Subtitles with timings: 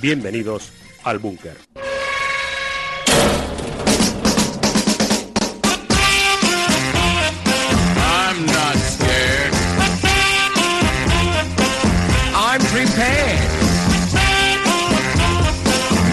[0.00, 0.72] Bienvenidos
[1.04, 1.56] al Búnker.
[7.98, 9.54] I'm not scared.
[12.34, 13.40] I'm prepared.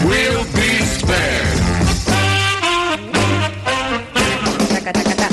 [0.06, 1.58] We'll be spared.
[4.70, 5.28] Taca, taca, taca.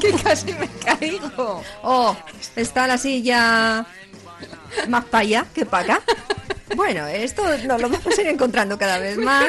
[0.00, 1.62] que casi me caigo.
[1.82, 2.14] Oh,
[2.56, 3.86] está la silla
[4.88, 6.02] más para allá que para acá.
[6.74, 9.44] Bueno, esto nos lo vamos a ir encontrando cada vez más.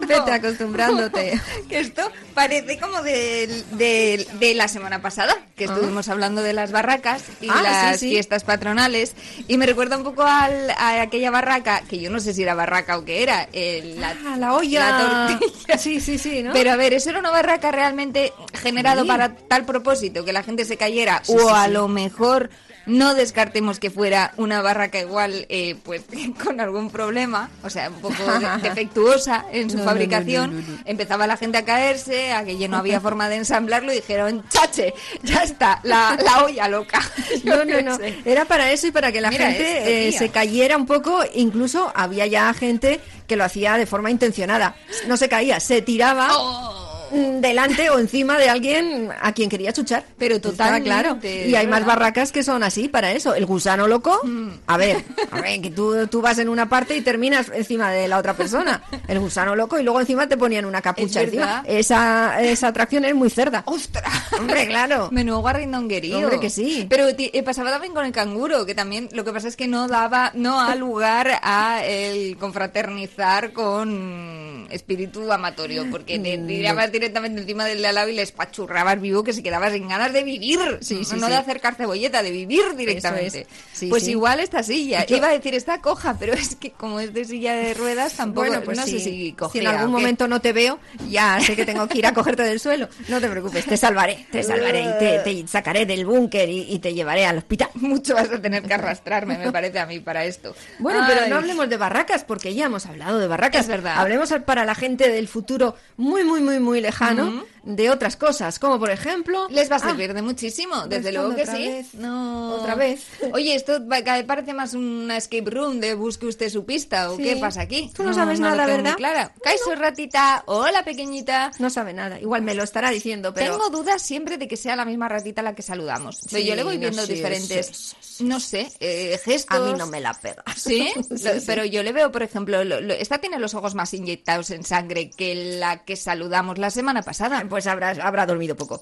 [0.00, 1.40] Vete acostumbrándote.
[1.68, 2.02] Que esto
[2.34, 7.48] parece como de, de- de la semana pasada, que estuvimos hablando de las barracas y
[7.48, 8.10] Ah, las sí, sí.
[8.10, 9.14] fiestas patronales.
[9.48, 12.54] Y me recuerda un poco al- a aquella barraca, que yo no sé si era
[12.54, 14.90] barraca o qué era, el- la, Ah, la olla.
[14.90, 14.98] la
[15.38, 15.78] tortilla.
[15.78, 16.52] Sí, sí, sí, ¿no?
[16.52, 19.08] Pero a ver, ¿eso era una barraca realmente generado Sí.
[19.08, 21.22] para tal propósito, que la gente se cayera?
[21.28, 22.50] O a lo mejor
[22.86, 26.02] no descartemos que fuera una barraca igual, eh, pues
[26.44, 30.56] con algún problema, o sea, un poco de- defectuosa en su No, fabricación.
[30.56, 30.82] no, no, no.
[30.84, 34.44] Empezaba la gente a caerse, a que ya no había forma de ensamblarlo y dijeron,
[34.48, 37.00] chache, ya está, la, la olla loca.
[37.44, 37.96] Yo No, no, no.
[37.96, 38.18] sé.
[38.24, 41.20] Era para eso y para que la Mira gente esto, eh, se cayera un poco.
[41.34, 44.74] Incluso había ya gente que lo hacía de forma intencionada.
[45.06, 46.69] No se caía, se tiraba Oh.
[47.10, 50.04] Mm, delante o encima de alguien a quien quería chuchar.
[50.18, 51.18] Pero Está totalmente, claro.
[51.22, 53.34] Y hay más barracas que son así para eso.
[53.34, 54.50] El gusano loco, Mm.
[54.66, 58.08] a ver, a ver, que tú, tú vas en una parte y terminas encima de
[58.08, 58.82] la otra persona.
[59.08, 61.64] El gusano loco y luego encima te ponían una capucha Es encima.
[61.66, 63.62] Esa, esa atracción es muy cerda.
[63.66, 64.04] ¡Ostras!
[64.38, 65.08] Hombre, claro.
[65.10, 66.18] Menudo guarrindonguerío.
[66.18, 66.86] Hombre, que sí.
[66.88, 69.88] Pero eh, pasaba también con el canguro, que también lo que pasa es que no
[69.88, 77.40] daba, no da lugar a el confraternizar con espíritu amatorio, porque te Mm, tirabas directamente
[77.40, 80.22] encima del de al lado y les pachurrabas vivo que se quedaba sin ganas de
[80.22, 80.58] vivir.
[80.80, 83.46] Sí, sí, no de acercar cebolleta, de vivir directamente.
[83.74, 83.88] es.
[83.88, 85.04] Pues igual esta silla.
[85.06, 88.12] Yo- Iba a decir está coja, pero es que como es de silla de ruedas,
[88.14, 90.78] tampoco Bueno, pues no sé si si cogea en algún momento no te veo,
[91.08, 92.88] ya sé que tengo que ir a cogerte del suelo.
[93.08, 96.78] No te preocupes, te salvaré, te salvaré y te, te sacaré del búnker y, y
[96.78, 97.68] te llevaré al hospital.
[97.74, 100.54] Mucho vas a tener que arrastrarme, me parece a mí, para esto.
[100.78, 103.62] Bueno, pero no hablemos de barracas, porque ya hemos hablado de barracas.
[103.62, 103.94] Es verdad.
[103.98, 106.89] Hablemos para la gente del futuro muy, muy, muy, muy lejano
[107.28, 107.42] Ujú.
[107.62, 109.46] De otras cosas, como por ejemplo...
[109.50, 111.66] Les va a Ah, servir de muchísimo, desde luego que otra sí.
[111.68, 111.94] vez.
[111.94, 112.54] No.
[112.56, 113.04] Otra vez.
[113.32, 113.80] Oye, esto
[114.26, 117.22] parece más una escape room de busque usted su pista o Sí.
[117.22, 117.90] qué pasa aquí.
[117.94, 118.96] Tú no sabes nada, ¿verdad?
[118.96, 119.32] Clara.
[119.42, 121.50] Kaiso ratita, hola pequeñita.
[121.58, 123.52] No sabe nada, igual me lo estará diciendo, pero...
[123.52, 126.20] Tengo dudas siempre de que sea la misma ratita la que saludamos.
[126.30, 129.56] Pero yo le voy no viendo diferentes, no sé, eh, gestos.
[129.58, 130.42] A mí no me la pega.
[130.56, 130.90] ¿Sí?
[130.94, 131.44] Sí, Lo- sí.
[131.46, 134.64] Pero yo le veo, por ejemplo, lo- lo- esta tiene los ojos más inyectados en
[134.64, 137.44] sangre que la que saludamos la semana pasada.
[137.50, 138.80] Pues habrá, habrá dormido poco.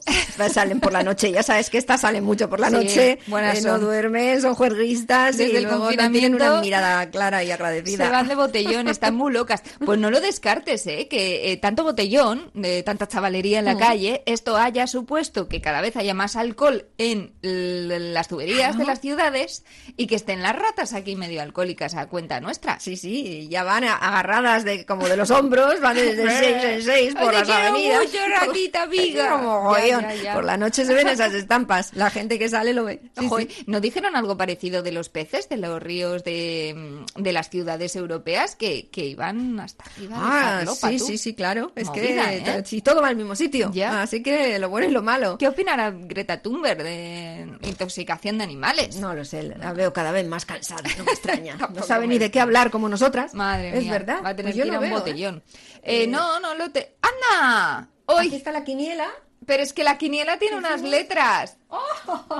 [0.52, 3.18] Salen por la noche, ya sabes que estas salen mucho por la Sí, noche.
[3.26, 7.50] buenas eh, no duermen, son juerguistas y Desde el luego tienen una mirada clara y
[7.50, 8.04] agradecida.
[8.06, 9.62] Se van de botellón, están muy locas.
[9.84, 11.08] Pues no lo descartes, ¿eh?
[11.08, 15.80] Que eh, tanto botellón, de tanta chavalería en la calle, esto haya supuesto que cada
[15.80, 19.64] vez haya más alcohol en las tuberías de las ciudades
[19.96, 22.78] y que estén las ratas aquí medio alcohólicas a cuenta nuestra.
[22.80, 27.14] Sí, sí, ya van agarradas de como de los hombros, van desde seis en seis
[27.14, 28.04] por Te las avenidas.
[28.04, 28.18] mucho,
[28.66, 30.02] Como Ya, mogollón.
[30.02, 30.34] ya, ya.
[30.34, 31.90] Por la noche se ven esas estampas.
[31.94, 33.00] La gente que sale lo ve.
[33.18, 33.64] Sí, Joder, sí.
[33.66, 38.56] ¿No dijeron algo parecido de los peces de los ríos de, de las ciudades europeas
[38.56, 40.16] que, que iban hasta arriba?
[40.18, 41.06] Ah, sí, tú?
[41.06, 41.72] sí, sí, claro.
[41.74, 42.62] Es Movida, que ¿eh?
[42.64, 43.70] si todo va al mismo sitio.
[43.90, 45.38] Así que lo bueno y lo malo.
[45.38, 48.96] ¿Qué opinará Greta Thunberg de intoxicación de animales?
[48.96, 51.56] No lo sé, la veo cada vez más cansada, no me extraña.
[51.74, 53.34] No sabe ni de qué hablar como nosotras.
[53.34, 54.20] Madre es mía, verdad.
[54.24, 54.98] va a tener Pues que ir a un veo, ¿eh?
[54.98, 55.42] botellón.
[55.82, 56.96] Eh, no, no lo te...
[57.02, 57.88] ¡Anda!
[58.08, 58.34] Aquí ¡Hoy!
[58.34, 59.08] está la quiniela.
[59.46, 61.56] Pero es que la quiniela tiene unas letras.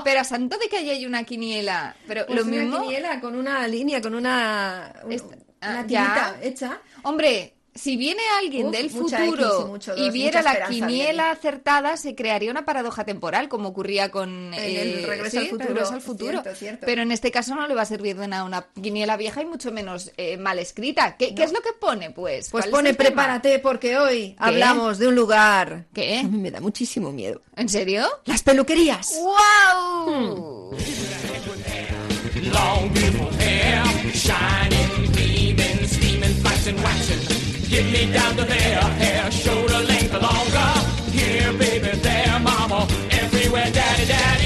[0.03, 1.95] Pero a santo de que ahí hay una quiniela.
[2.07, 2.81] Pero Pues lo una mismo...
[2.81, 6.37] quiniela con una línea, con una, un- Esta- una ah, tirita ya.
[6.41, 6.81] hecha.
[7.03, 12.51] Hombre, si viene alguien Uf, del futuro X y viera la quiniela acertada, se crearía
[12.51, 15.67] una paradoja temporal, como ocurría con el eh, Regreso sí, al Futuro.
[15.69, 16.41] Regreso al futuro.
[16.41, 16.85] Cierto, cierto.
[16.85, 19.45] Pero en este caso no le va a servir de nada una quiniela vieja y
[19.45, 21.15] mucho menos eh, mal escrita.
[21.17, 22.49] ¿Qué, qué es lo que pone, pues?
[22.49, 23.09] Pues ¿Cuál es pone tema?
[23.09, 27.41] prepárate porque hoy hablamos de un lugar mí me da muchísimo miedo.
[27.55, 28.07] ¿En serio?
[28.25, 29.13] Las peluquerías.
[29.21, 30.75] ¡Wow!
[32.51, 32.93] Long
[37.69, 40.69] Get me down to there, hair, shoulder length or longer.
[41.11, 42.87] Here, baby, there, mama.
[43.11, 44.38] Everywhere, daddy, daddy,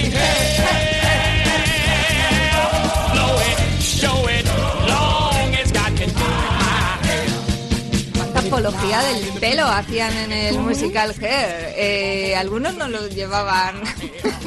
[8.63, 11.74] Cuánta apología del pelo hacían en el musical Hair.
[11.75, 13.81] Eh, algunos no lo llevaban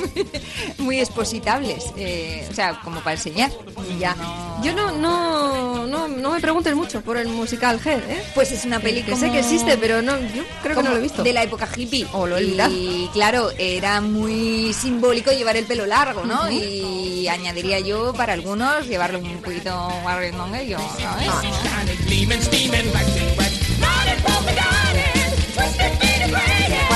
[0.79, 3.51] muy expositables, eh, o sea, como para enseñar.
[3.99, 4.17] Ya.
[4.63, 8.23] Yo no, no, no, no me preguntes mucho por el musical Hair, ¿eh?
[8.35, 10.97] Pues es una Que como- sé que existe, pero no, yo creo que no lo
[10.97, 11.23] he visto.
[11.23, 12.07] De la época hippie.
[12.12, 16.51] O lo he y claro, era muy simbólico llevar el pelo largo, ¿no?
[16.51, 21.29] Y añadiría yo, para algunos, llevarlo un poquito más redondillo, ¿sabes?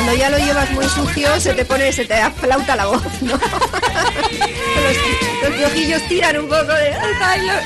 [0.01, 3.33] Cuando ya lo llevas muy sucio, se te pone, se te aflauta la voz, ¿no?
[3.35, 3.43] los,
[5.43, 6.95] los piojillos tiran un poco de...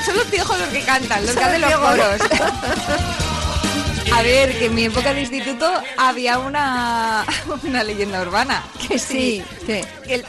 [0.05, 2.19] Son los piojos los que cantan, los que hacen los coros.
[4.13, 7.23] A ver, que en mi época de instituto había una,
[7.63, 8.63] una leyenda urbana.
[8.85, 9.81] Que sí, Sí, sí.
[10.05, 10.25] que el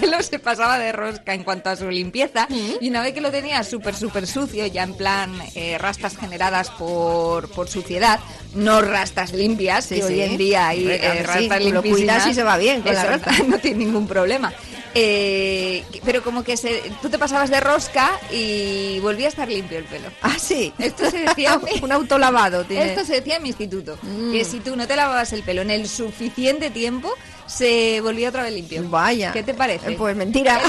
[0.00, 2.46] pelo se pasaba de rosca en cuanto a su limpieza
[2.80, 6.70] y una vez que lo tenía súper, súper sucio, ya en plan eh, rastas generadas
[6.70, 8.20] por, por suciedad,
[8.54, 10.22] no rastas limpias, Sí, que hoy sí.
[10.22, 13.32] en día hay eh, rastas cuidas y se va bien con la Eso, rasta.
[13.46, 14.52] no tiene ningún problema.
[14.94, 19.78] Eh, pero como que se, tú te pasabas de rosca y volvía a estar limpio
[19.78, 20.08] el pelo.
[20.22, 20.72] Ah, sí.
[20.78, 22.86] Esto se decía un autolavado tiene.
[22.90, 24.32] Esto se decía en mi instituto, Mm.
[24.32, 27.12] que si tú no te lavabas el pelo en el suficiente tiempo,
[27.46, 28.82] se volvía otra vez limpio.
[28.88, 29.32] Vaya.
[29.32, 29.92] ¿Qué te parece?
[29.92, 30.60] Pues mentira.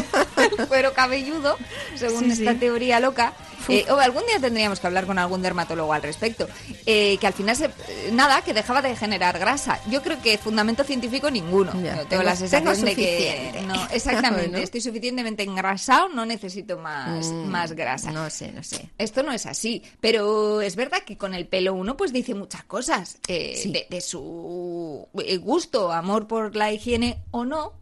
[0.58, 1.56] el cuero cabelludo,
[1.96, 2.58] según Sí, esta sí.
[2.58, 3.32] teoría loca.
[3.68, 6.48] Eh, o algún día tendríamos que hablar con algún dermatólogo al respecto.
[6.86, 9.80] eh, que al final, se, eh, nada, que dejaba de generar grasa.
[9.90, 11.72] Yo creo que fundamento científico ninguno.
[11.82, 13.62] Ya, tengo, tengo- la sensación tengo de que.
[13.66, 14.48] No, exactamente.
[14.48, 14.58] ¿No?
[14.58, 18.10] Estoy suficientemente engrasado, no necesito más, Mm, más grasa.
[18.12, 18.88] No sé, no sé.
[18.98, 22.64] Esto no es así, pero es verdad que con el pelo uno pues dice muchas
[22.64, 23.72] cosas eh, Sí.
[23.72, 27.72] de, de su eh, gusto, amor por la higiene o no,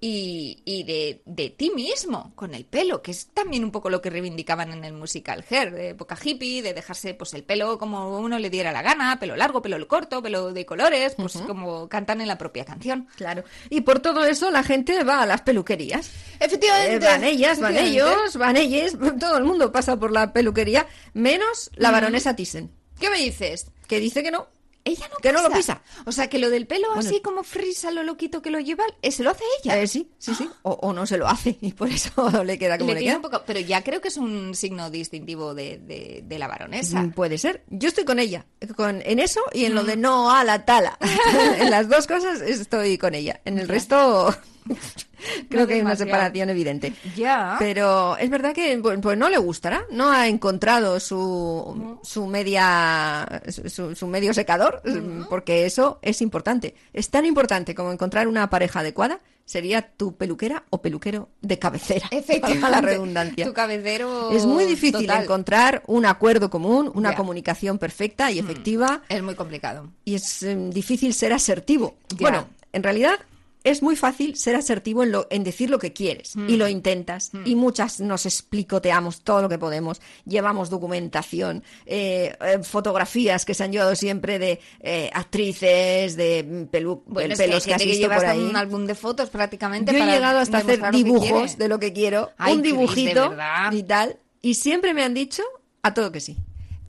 [0.00, 4.00] y, y de, de ti mismo con el pelo, que es también un poco lo
[4.00, 8.18] que reivindicaban en el musical Hair, de época hippie, de dejarse pues el pelo como
[8.18, 12.20] uno le diera la gana, pelo largo, pelo corto, pelo de colores, pues como cantan
[12.20, 13.08] en la propia canción.
[13.16, 13.44] Claro.
[13.70, 16.10] Y por todo eso la gente va a las peluquerías.
[16.40, 17.06] Efectivamente.
[17.06, 18.96] Eh, van ellas, van ellos, van ellas.
[19.20, 23.66] Todo el mundo pasa por la peluquería, menos la baronesa Thyssen, ¿Qué me dices?
[23.86, 24.46] que dice que no.
[24.86, 25.80] Ella no Que no lo pisa.
[26.04, 27.08] O sea, que lo del pelo Bueno.
[27.08, 29.78] así como frisa, lo loquito que lo lleva, eh, se lo hace ella.
[29.80, 30.48] Eh, sí, sí, sí.
[30.62, 32.12] O, o no se lo hace y por eso
[32.44, 33.16] le queda como Le queda.
[33.16, 37.00] un poco, pero ya creo que es un signo distintivo de, de- de la baronesa.
[37.02, 37.64] Mm, Puede ser.
[37.68, 38.44] Yo estoy con ella,
[38.76, 40.98] con, en eso y en lo de no a la tala.
[41.58, 43.40] en las dos cosas estoy con ella.
[43.44, 44.34] En el resto
[45.48, 46.92] creo No que hay una separación evidente.
[47.16, 47.56] Ya.
[47.58, 53.42] Pero es verdad que pues, pues no le gustará, no ha encontrado su, su media
[53.48, 54.82] su, su medio secador,
[55.28, 56.74] porque eso es importante.
[56.92, 62.08] Es tan importante como encontrar una pareja adecuada, sería tu peluquera o peluquero de cabecera.
[62.10, 62.70] Efectivamente.
[62.70, 63.44] la redundancia.
[63.44, 64.30] Tu cabecero.
[64.30, 65.24] Es muy difícil total.
[65.24, 69.90] encontrar un acuerdo común, una comunicación perfecta y efectiva, Es muy complicado.
[70.04, 71.94] y es em, difícil ser asertivo.
[72.18, 73.16] Bueno, en realidad
[73.64, 76.48] es muy fácil ser asertivo en, lo, en decir lo que quieres Mm.
[76.50, 77.30] y lo intentas.
[77.46, 80.00] Y muchas nos explicoteamos todo lo que podemos.
[80.26, 86.74] Llevamos documentación, eh, eh, fotografías que se han llevado siempre de eh, actrices, de mm,
[86.74, 88.38] pelu- Bueno, pelos que, que, hay has gente que visto lleva por ahí.
[88.40, 89.90] un álbum de fotos prácticamente.
[89.92, 92.62] Yo he para llegado hasta hacer lo que dibujos de lo que quiero, Ay, un
[92.62, 93.34] dibujito
[93.72, 95.42] y tal, y siempre me han dicho
[95.82, 96.36] a todo que sí.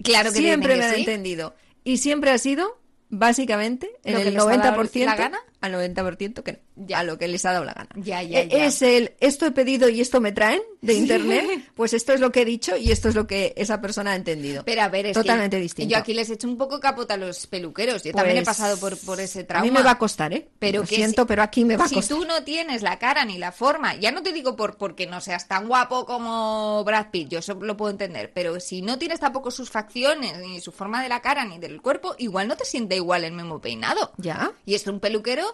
[0.04, 1.00] Claro que siempre me que han sí.
[1.02, 1.56] entendido.
[1.86, 2.80] Y siempre ha sido,
[3.10, 5.40] básicamente, en ¿Lo que el les ha dado 90%, la gana?
[5.66, 7.00] Al 90% que no, Ya.
[7.00, 7.90] a lo que les ha dado la gana.
[7.96, 8.66] Ya, ya, Eh, ya.
[8.66, 11.46] Es el, esto he pedido y esto me traen de internet,
[11.76, 14.16] pues esto es lo que he dicho y esto es lo que esa persona ha
[14.16, 14.64] entendido.
[14.66, 15.92] Pero a ver, es Totalmente que distinto.
[15.94, 18.04] Yo aquí les echo un poco capota a los peluqueros.
[18.04, 19.66] Yo también he Pues, pasado por, por ese A trauma.
[19.66, 20.48] mí me va a costar, ¿eh?
[20.60, 22.18] Pero Lo que siento, si- pero aquí me va a si costar.
[22.18, 25.22] tú no tienes la cara ni la forma, ya no te digo por porque no
[25.22, 29.20] seas tan guapo como Brad Pitt, yo eso lo puedo entender, pero si no tienes
[29.20, 32.66] tampoco sus facciones, ni su forma de la cara, ni del cuerpo, igual no te
[32.66, 34.12] siente igual el mismo peinado.
[34.18, 34.52] Ya.
[34.66, 35.46] Y es un peluquero,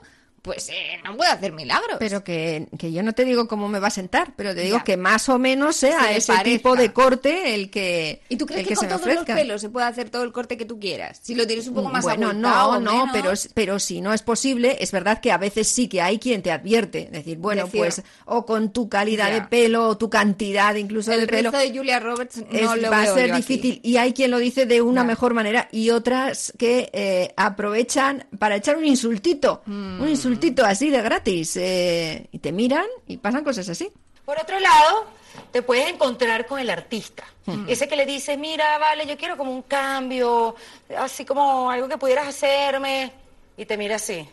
[0.42, 1.98] pues eh, no puede hacer milagros.
[2.00, 4.78] Pero que, que yo no te digo cómo me va a sentar, pero te digo
[4.78, 4.84] Ya.
[4.84, 6.44] que más o menos sea Se ese parezca.
[6.58, 9.62] tipo de corte el que ¿Y tú crees el que, con me todos los pelos
[9.62, 11.20] se puede hacer todo el corte que tú quieras?
[11.22, 13.10] Si lo tienes un poco más bueno, no, no, menos.
[13.14, 16.18] pero, es- pero si no es posible, es verdad que a veces sí que hay
[16.18, 17.08] quien te advierte.
[17.12, 19.36] Decir, bueno, Decir- pues, o con tu calidad Ya.
[19.36, 22.90] de pelo, o tu cantidad incluso el de pelo, de Julia Roberts es- no lo
[22.90, 23.42] va a ser aquí.
[23.42, 23.80] difícil.
[23.84, 25.08] Y hay quien lo dice de una Ya.
[25.08, 30.02] mejor manera y otras que eh, aprovechan para echar un insultito, Mm.
[30.02, 30.31] un insultito
[30.66, 31.58] así de gratis.
[31.58, 33.90] eh, y te miran y pasan cosas así.
[34.26, 35.06] Por otro lado,
[35.52, 37.24] te puedes encontrar con el artista.
[37.68, 40.56] Ese que le dice, mira, vale, yo quiero como un cambio,
[40.98, 43.12] así como algo que pudieras hacerme.
[43.58, 44.28] Y te mira así.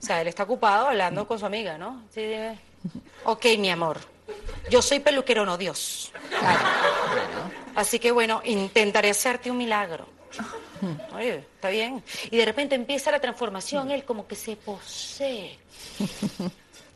[0.00, 2.04] O sea, él está ocupado hablando con su amiga, ¿no?
[2.14, 2.58] Sí, dime.
[3.24, 3.98] Ok, mi amor.
[4.70, 6.12] Yo soy peluquero, no Dios.
[7.74, 10.06] Así que bueno, intentaré hacerte un milagro.
[11.14, 12.02] Oye, está bien.
[12.30, 15.58] Y de repente empieza la transformación, él como que se posee.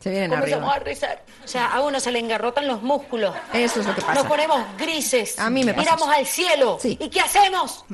[0.01, 1.21] Se vienen Comenzamos a rezar.
[1.45, 3.35] O sea, a uno se le engarrotan los músculos.
[3.53, 4.15] Eso es lo que pasa.
[4.15, 5.37] Nos ponemos grises.
[5.37, 6.17] A mí me pasa Miramos eso.
[6.17, 6.77] al cielo.
[6.81, 6.97] Sí.
[6.99, 7.85] ¿Y qué hacemos?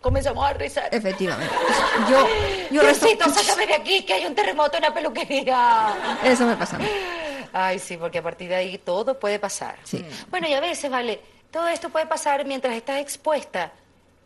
[0.00, 0.88] Comenzamos a rezar.
[0.94, 1.52] Efectivamente.
[2.08, 2.24] Yo,
[2.70, 6.18] yo rezo- Diosito, sácame de aquí, que hay un terremoto en la peluquería.
[6.22, 6.86] Eso me pasa a mí.
[7.52, 9.76] Ay, sí, porque a partir de ahí todo puede pasar.
[9.82, 10.04] Sí.
[10.30, 11.20] Bueno, y a veces, vale,
[11.50, 13.72] todo esto puede pasar mientras estás expuesta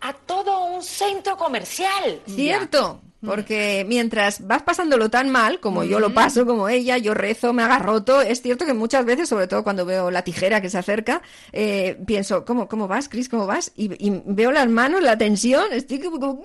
[0.04, 2.20] a todo un centro comercial.
[2.26, 7.54] Cierto, porque mientras vas pasándolo tan mal, como yo lo paso, como ella, yo rezo,
[7.54, 10.76] me agarroto, es cierto que muchas veces, sobre todo cuando veo la tijera que se
[10.76, 13.30] acerca, eh, pienso, ¿cómo, ¿cómo vas, Cris?
[13.30, 13.72] ¿Cómo vas?
[13.76, 16.20] Y, y veo las manos, la tensión, estoy como...
[16.20, 16.42] como-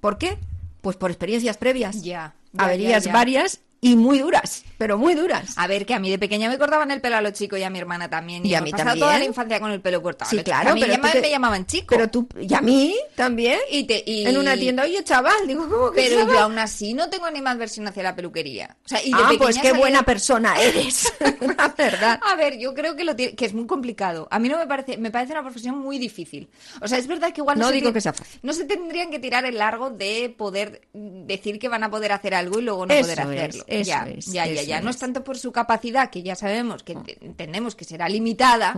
[0.00, 0.36] ¿Por qué?
[0.82, 2.02] Pues por experiencias previas.
[2.02, 3.12] Ya, ya, Averías ya, ya.
[3.14, 5.52] varias y muy duras, pero muy duras.
[5.56, 7.62] A ver, que a mí de pequeña me cortaban el pelo a los chicos y
[7.64, 8.44] a mi hermana también.
[8.46, 8.98] Y a mí también.
[8.98, 10.30] toda la infancia con el pelo cortado.
[10.30, 11.86] Sí, claro, a mí pero te- me llamaban chico.
[11.90, 15.68] Pero tú, y a mí también, Y te- y- en una tienda, oye, chaval, digo,
[15.68, 16.34] ¿cómo que Pero chaval?
[16.34, 18.76] yo aún así no tengo ni más versión hacia la peluquería.
[18.84, 21.12] O sea, y de ah, pues qué buena persona eres.
[21.58, 22.18] la verdad.
[22.26, 24.28] A ver, yo creo que lo tiene- que es muy complicado.
[24.30, 26.48] A mí no me parece, me parece una profesión muy difícil.
[26.80, 28.40] O sea, es verdad que igual No se digo que sea fácil.
[28.42, 32.34] No se tendrían que tirar el largo de poder decir que van a poder hacer
[32.34, 33.64] algo y luego no Eso poder es, hacerlo.
[33.80, 34.80] Eso ya, es, ya, ya, eso ya.
[34.80, 35.00] No es es.
[35.00, 38.74] tanto por su capacidad, que ya sabemos que te- entendemos que será limitada,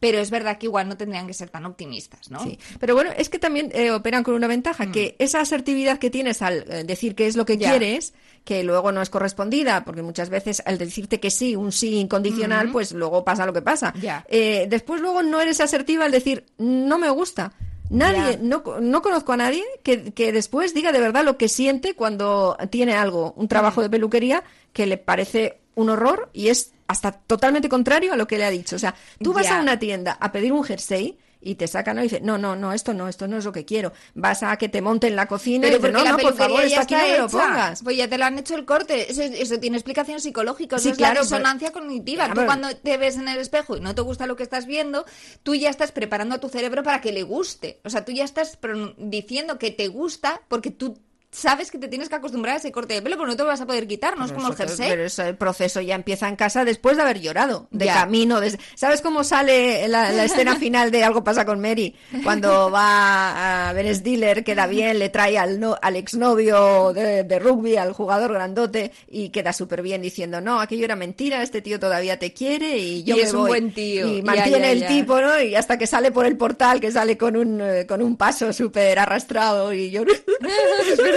[0.00, 2.42] pero es verdad que igual no tendrían que ser tan optimistas, ¿no?
[2.42, 6.10] Sí, pero bueno, es que también eh, operan con una ventaja, que esa asertividad que
[6.10, 7.60] tienes al eh, decir qué es lo que Mm.
[7.60, 7.70] Ya.
[7.70, 11.96] quieres, que luego no es correspondida, porque muchas veces al decirte que sí, un sí
[11.98, 13.94] incondicional, pues luego pasa lo que pasa.
[14.28, 17.52] Eh, después luego no eres asertiva al decir no me gusta.
[17.92, 21.94] Nadie, no, no conozco a nadie que, que después diga de verdad lo que siente
[21.94, 27.12] cuando tiene algo, un trabajo de peluquería que le parece un horror y es hasta
[27.12, 28.76] totalmente contrario a lo que le ha dicho.
[28.76, 29.58] O sea, tú vas Ya.
[29.58, 32.72] a una tienda a pedir un jersey y te sacan y dices, no, no, no,
[32.72, 33.92] esto no, esto no es lo que quiero.
[34.14, 36.34] Vas a que te monten la cocina y Pero dices, porque no, la no, por
[36.36, 37.82] favor, esto aquí no me lo pongas.
[37.82, 39.10] Pues ya te lo han hecho el corte.
[39.10, 40.76] Eso, eso tiene explicación psicológica.
[40.76, 42.28] Eso Sí, es claro, la pero- resonancia cognitiva.
[42.28, 44.66] Ya, tú cuando te ves en el espejo y no te gusta lo que estás
[44.66, 45.04] viendo,
[45.42, 47.80] tú ya estás preparando a tu cerebro para que le guste.
[47.84, 48.58] O sea, tú ya estás
[48.96, 50.98] diciendo que te gusta porque tú
[51.34, 53.48] sabes que te tienes que acostumbrar a ese corte de pelo, pero no te lo
[53.48, 54.86] vas a poder quitar, no es como el jersey.
[54.88, 57.94] Pero eso, el proceso ya empieza en casa después de haber llorado, de Ya.
[57.94, 58.38] camino.
[58.74, 61.96] ¿Sabes cómo sale la, la escena final de Algo pasa con Mary?
[62.22, 67.38] Cuando va a Ben Stiller, queda bien, le trae al, no, al exnovio de, de
[67.38, 71.80] rugby, al jugador grandote, y queda súper bien diciendo, no, aquello era mentira, este tío
[71.80, 73.48] todavía te quiere y yo Y me es un voy".
[73.48, 74.06] buen tío.
[74.06, 75.40] Y mantiene ya, el tipo, ¿no?
[75.40, 78.52] Y hasta que sale por el portal, que sale con un, eh, con un paso
[78.52, 80.02] súper arrastrado y yo...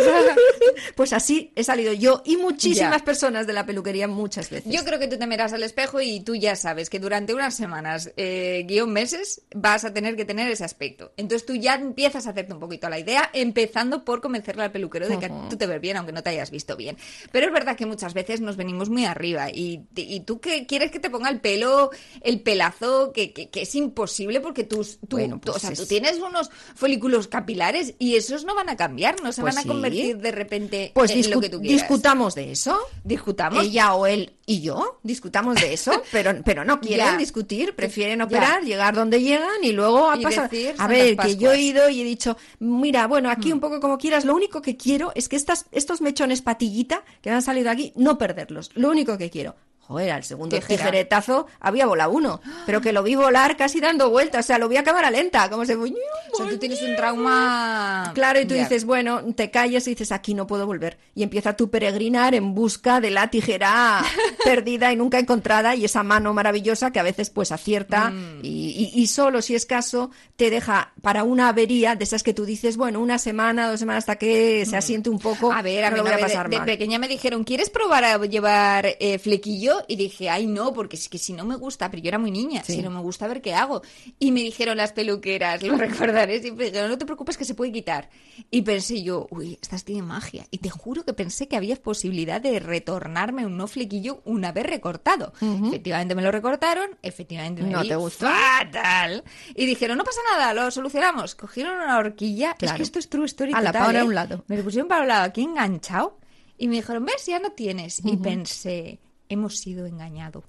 [0.95, 3.05] Pues así he salido yo y muchísimas Ya.
[3.05, 4.71] personas de la peluquería muchas veces.
[4.71, 7.55] Yo creo que tú te miras al espejo y tú ya sabes que durante unas
[7.55, 11.11] semanas, eh, guion meses, vas a tener que tener ese aspecto.
[11.17, 15.07] Entonces tú ya empiezas a hacerte un poquito la idea, empezando por convencerle al peluquero
[15.07, 16.97] de que tú te ves bien, aunque no te hayas visto bien.
[17.31, 20.91] Pero es verdad que muchas veces nos venimos muy arriba y, y tú que quieres
[20.91, 25.17] que te ponga el pelo, el pelazo, que, que- que es imposible porque tus, tú,
[25.17, 28.69] Bueno, tú- pues o sea, es- tú tienes unos folículos capilares y esos no van
[28.69, 29.67] a cambiar, no se Pues van a sí.
[29.67, 31.81] convertir de repente Pues en lo que tú quieras.
[31.81, 32.77] discutamos de eso.
[33.03, 33.63] Discutamos.
[33.63, 37.17] Ella o él y yo discutamos de eso, pero, pero no quieren Ya.
[37.17, 38.25] discutir, prefieren Ya.
[38.25, 40.49] operar, llegar donde llegan y luego a Y pasar.
[40.49, 43.53] decir A ver, que yo he ido y he dicho, mira, bueno, aquí Hmm.
[43.55, 47.29] un poco como quieras, lo único que quiero es que estas, estos mechones patillita que
[47.29, 48.71] me han salido aquí, no perderlos.
[48.75, 49.55] Lo único que quiero.
[49.87, 50.77] Joder, al segundo Tijera.
[50.83, 54.67] tijeretazo había volado uno, pero que lo vi volar casi dando vueltas, o sea, lo
[54.67, 55.93] vi a cámara lenta, como se fue.
[56.33, 58.11] O sea, tú tienes un trauma.
[58.15, 60.97] Claro, y tú dices, bueno, te callas y dices, aquí no puedo volver.
[61.13, 64.03] Y empieza tu peregrinar en busca de la tijera
[64.43, 68.39] perdida y nunca encontrada y esa mano maravillosa que a veces pues acierta Mm.
[68.43, 72.33] y, y- y solo si es caso te deja para una avería de esas que
[72.33, 75.51] tú dices, bueno, una semana, dos semanas hasta que se asiente un poco.
[75.51, 75.55] Mm.
[75.55, 77.69] A ver, a no mí lo voy a pasar de, de pequeña me dijeron, ¿quieres
[77.69, 79.74] probar a llevar eh, flequillo?
[79.87, 82.31] Y dije, ay, no, porque es que si no me gusta, pero yo era muy
[82.31, 82.73] niña, Sí.
[82.75, 83.81] si no me gusta, a ver qué hago.
[84.19, 87.71] Y me dijeron las peluqueras, lo recordaré siempre, dijeron, no te preocupes que se puede
[87.71, 88.09] quitar.
[88.51, 90.45] Y pensé yo, uy, estas tienen magia.
[90.51, 94.65] Y te juro que pensé que había posibilidad de retornarme un no flequillo una vez
[94.65, 95.33] recortado.
[95.41, 98.27] Efectivamente me lo recortaron, efectivamente me No vi te gustó.
[98.27, 99.23] fatal.
[99.55, 101.35] Y dijeron, no pasa nada, lo solucionamos.
[101.35, 104.03] Cogieron una horquilla, es que esto es true story A la total, para ¿eh?
[104.03, 104.43] un lado.
[104.47, 106.17] Me lo pusieron para un lado aquí enganchado
[106.57, 108.01] y me dijeron, ves, ya no tienes.
[108.05, 110.43] Y pensé, hemos sido engañados.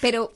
[0.00, 0.32] Pero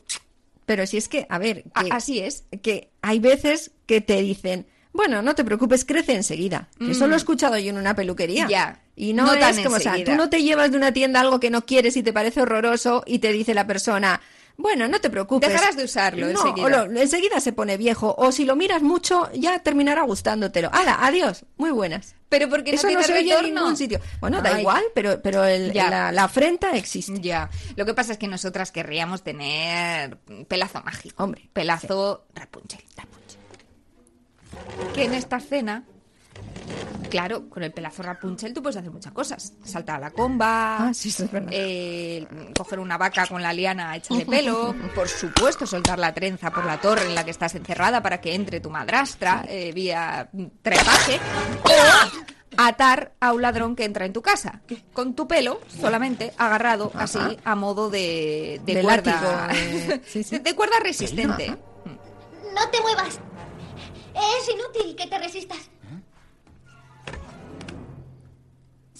[0.64, 2.44] Pero si es que, a ver, a- que, así es.
[2.62, 6.68] que hay veces que te dicen, bueno, no te preocupes, crece enseguida.
[6.80, 8.46] Eso lo he escuchado yo en una peluquería.
[8.46, 8.48] Mm.
[8.50, 8.80] Ya.
[8.94, 11.20] Y no, No tan es como, o sea, tú no te llevas de una tienda
[11.20, 14.20] algo que no quieres y te parece horroroso y te dice la persona,
[14.62, 15.48] bueno, no te preocupes.
[15.50, 16.66] Dejarás de usarlo No, enseguida.
[16.66, 18.14] o lo- enseguida se pone viejo.
[18.16, 20.70] O si lo miras mucho, ya terminará gustándotelo.
[20.72, 20.98] ¡Hala!
[21.04, 21.44] Adiós.
[21.58, 22.14] Muy buenas.
[22.28, 24.00] Pero porque Eso no no tiene se oye en ningún sitio.
[24.20, 25.90] Bueno, da igual, pero, pero el- Ya.
[25.90, 27.20] la, la afrenta existe.
[27.20, 30.16] Ya, lo que pasa es que nosotras querríamos tener
[30.48, 31.22] pelazo mágico.
[31.22, 32.80] Hombre, Pelazo Rapunzel.
[32.96, 33.40] Rapunzel.
[34.94, 35.84] Que en esta escena,
[37.10, 39.52] claro, con el pelazo Rapunzel tú puedes hacer muchas cosas.
[39.64, 41.50] Saltar a la comba, Ah, sí, eso es verdad.
[41.52, 42.26] eh,
[42.56, 46.64] coger una vaca con la liana hecha de pelo, por supuesto soltar la trenza por
[46.64, 50.28] la torre en la que estás encerrada para que entre tu madrastra eh, vía
[50.62, 51.18] trepaje,
[51.64, 54.60] o atar a un ladrón que entra en tu casa,
[54.92, 60.22] con tu pelo solamente agarrado así a modo de, de, De cuerda, látigo, eh, sí,
[60.22, 60.36] sí.
[60.36, 61.46] de, de cuerda resistente.
[61.48, 61.58] Ajá.
[62.54, 63.18] No te muevas.
[64.14, 65.58] Es inútil que te resistas.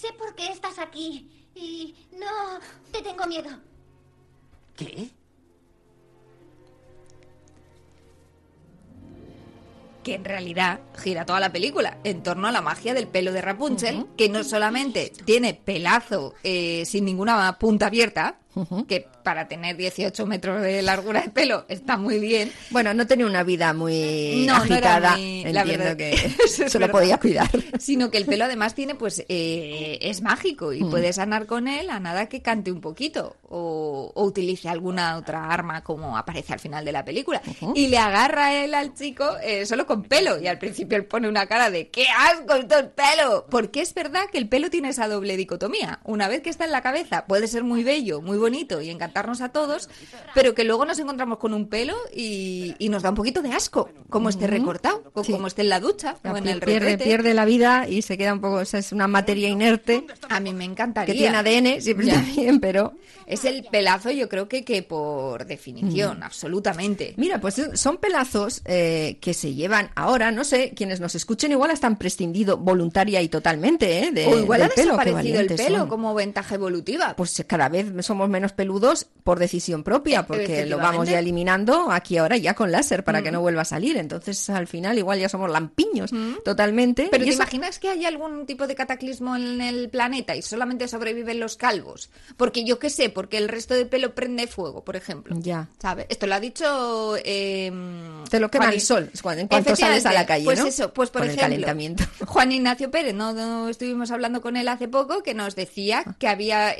[0.03, 2.59] Sé por qué estás aquí y no
[2.91, 3.49] te tengo miedo.
[4.75, 5.11] ¿Qué?
[10.03, 13.41] que en realidad gira toda la película en torno a la magia del pelo de
[13.41, 18.41] Rapunzel, que no solamente tiene pelazo eh, sin ninguna punta abierta,
[18.87, 23.25] que para tener 18 metros de largura de pelo está muy bien, Bueno, no tenía
[23.25, 25.17] una vida muy No, no agitada.
[25.17, 26.11] la Entiendo verdad- que
[26.45, 27.49] es se lo podía cuidar.
[27.79, 31.89] sino que el pelo además tiene, pues, eh, es mágico y puedes andar con él
[31.89, 36.59] a nada que cante un poquito o, o utilice alguna otra arma como aparece al
[36.59, 37.41] final de la película.
[37.75, 41.27] Y le agarra él al chico eh, solo con pelo y al principio él pone
[41.27, 43.45] una cara de ¡qué asco esto es pelo!
[43.49, 45.99] Porque es verdad que el pelo tiene esa doble dicotomía.
[46.03, 49.41] Una vez que está en la cabeza puede ser muy bello, muy bonito y encantarnos
[49.41, 49.89] a todos,
[50.35, 53.51] pero que luego nos encontramos con un pelo y, y nos da un poquito de
[53.53, 55.31] asco, como esté recortado, o Sí.
[55.31, 57.03] como esté en la ducha o en el pierde, retrete.
[57.05, 60.39] pierde la vida y se queda un poco, o sea, es una materia inerte A
[60.39, 61.13] mí me encantaría.
[61.13, 62.19] que tiene ADN, siempre Ya.
[62.19, 62.93] está bien, pero
[63.25, 66.23] Es el pelazo, yo creo que, que por definición, Mm.
[66.23, 67.13] absolutamente.
[67.15, 71.51] mira, pues eh, son pelazos eh, que se llevan ahora, no sé, quienes nos escuchen
[71.53, 74.11] igual están prescindido voluntaria y totalmente, ¿eh?
[74.11, 75.87] De, o igual del ha pelo, desaparecido el pelo son.
[75.89, 77.13] como ventaja evolutiva.
[77.15, 82.17] Pues cada vez somos menos peludos por decisión propia, porque lo vamos ya eliminando aquí
[82.17, 83.95] ahora ya con láser para que no vuelva a salir.
[83.97, 86.11] Entonces, al final, igual ya somos lampiños
[86.43, 87.07] totalmente.
[87.11, 90.87] Pero ¿te eso- imaginas que hay algún tipo de cataclismo en el planeta y solamente
[90.87, 92.09] sobreviven los calvos?
[92.37, 95.35] Porque yo qué sé, porque el resto de pelo prende fuego, por ejemplo.
[95.39, 95.69] Ya.
[95.81, 96.07] ¿Sabes?
[96.09, 97.15] Esto lo ha dicho...
[97.23, 97.71] eh,
[98.29, 100.65] Te lo quema Juan el sol cuando- en cuanto sales a la calle, Pues ¿no?
[100.67, 102.03] eso, pues por Con el ejemplo, calentamiento.
[102.25, 103.33] Juan Ignacio Pérez, ¿no?
[103.33, 106.15] No estuvimos hablando con él hace poco, que nos decía Ah.
[106.17, 106.77] que había eh,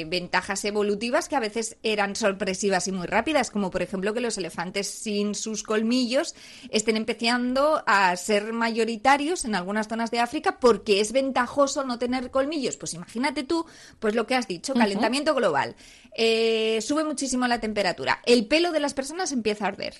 [0.00, 0.83] eh, ventajas evolutivas
[1.28, 5.34] que a veces eran sorpresivas y muy rápidas, como por ejemplo que los elefantes sin
[5.34, 6.34] sus colmillos
[6.70, 12.30] estén empezando a ser mayoritarios en algunas zonas de África porque es ventajoso no tener
[12.30, 12.76] colmillos.
[12.76, 13.66] Pues imagínate tú,
[13.98, 15.76] pues lo que has dicho, calentamiento global.
[16.16, 18.20] Eh, sube muchísimo la temperatura.
[18.24, 19.94] El pelo de las personas empieza a arder.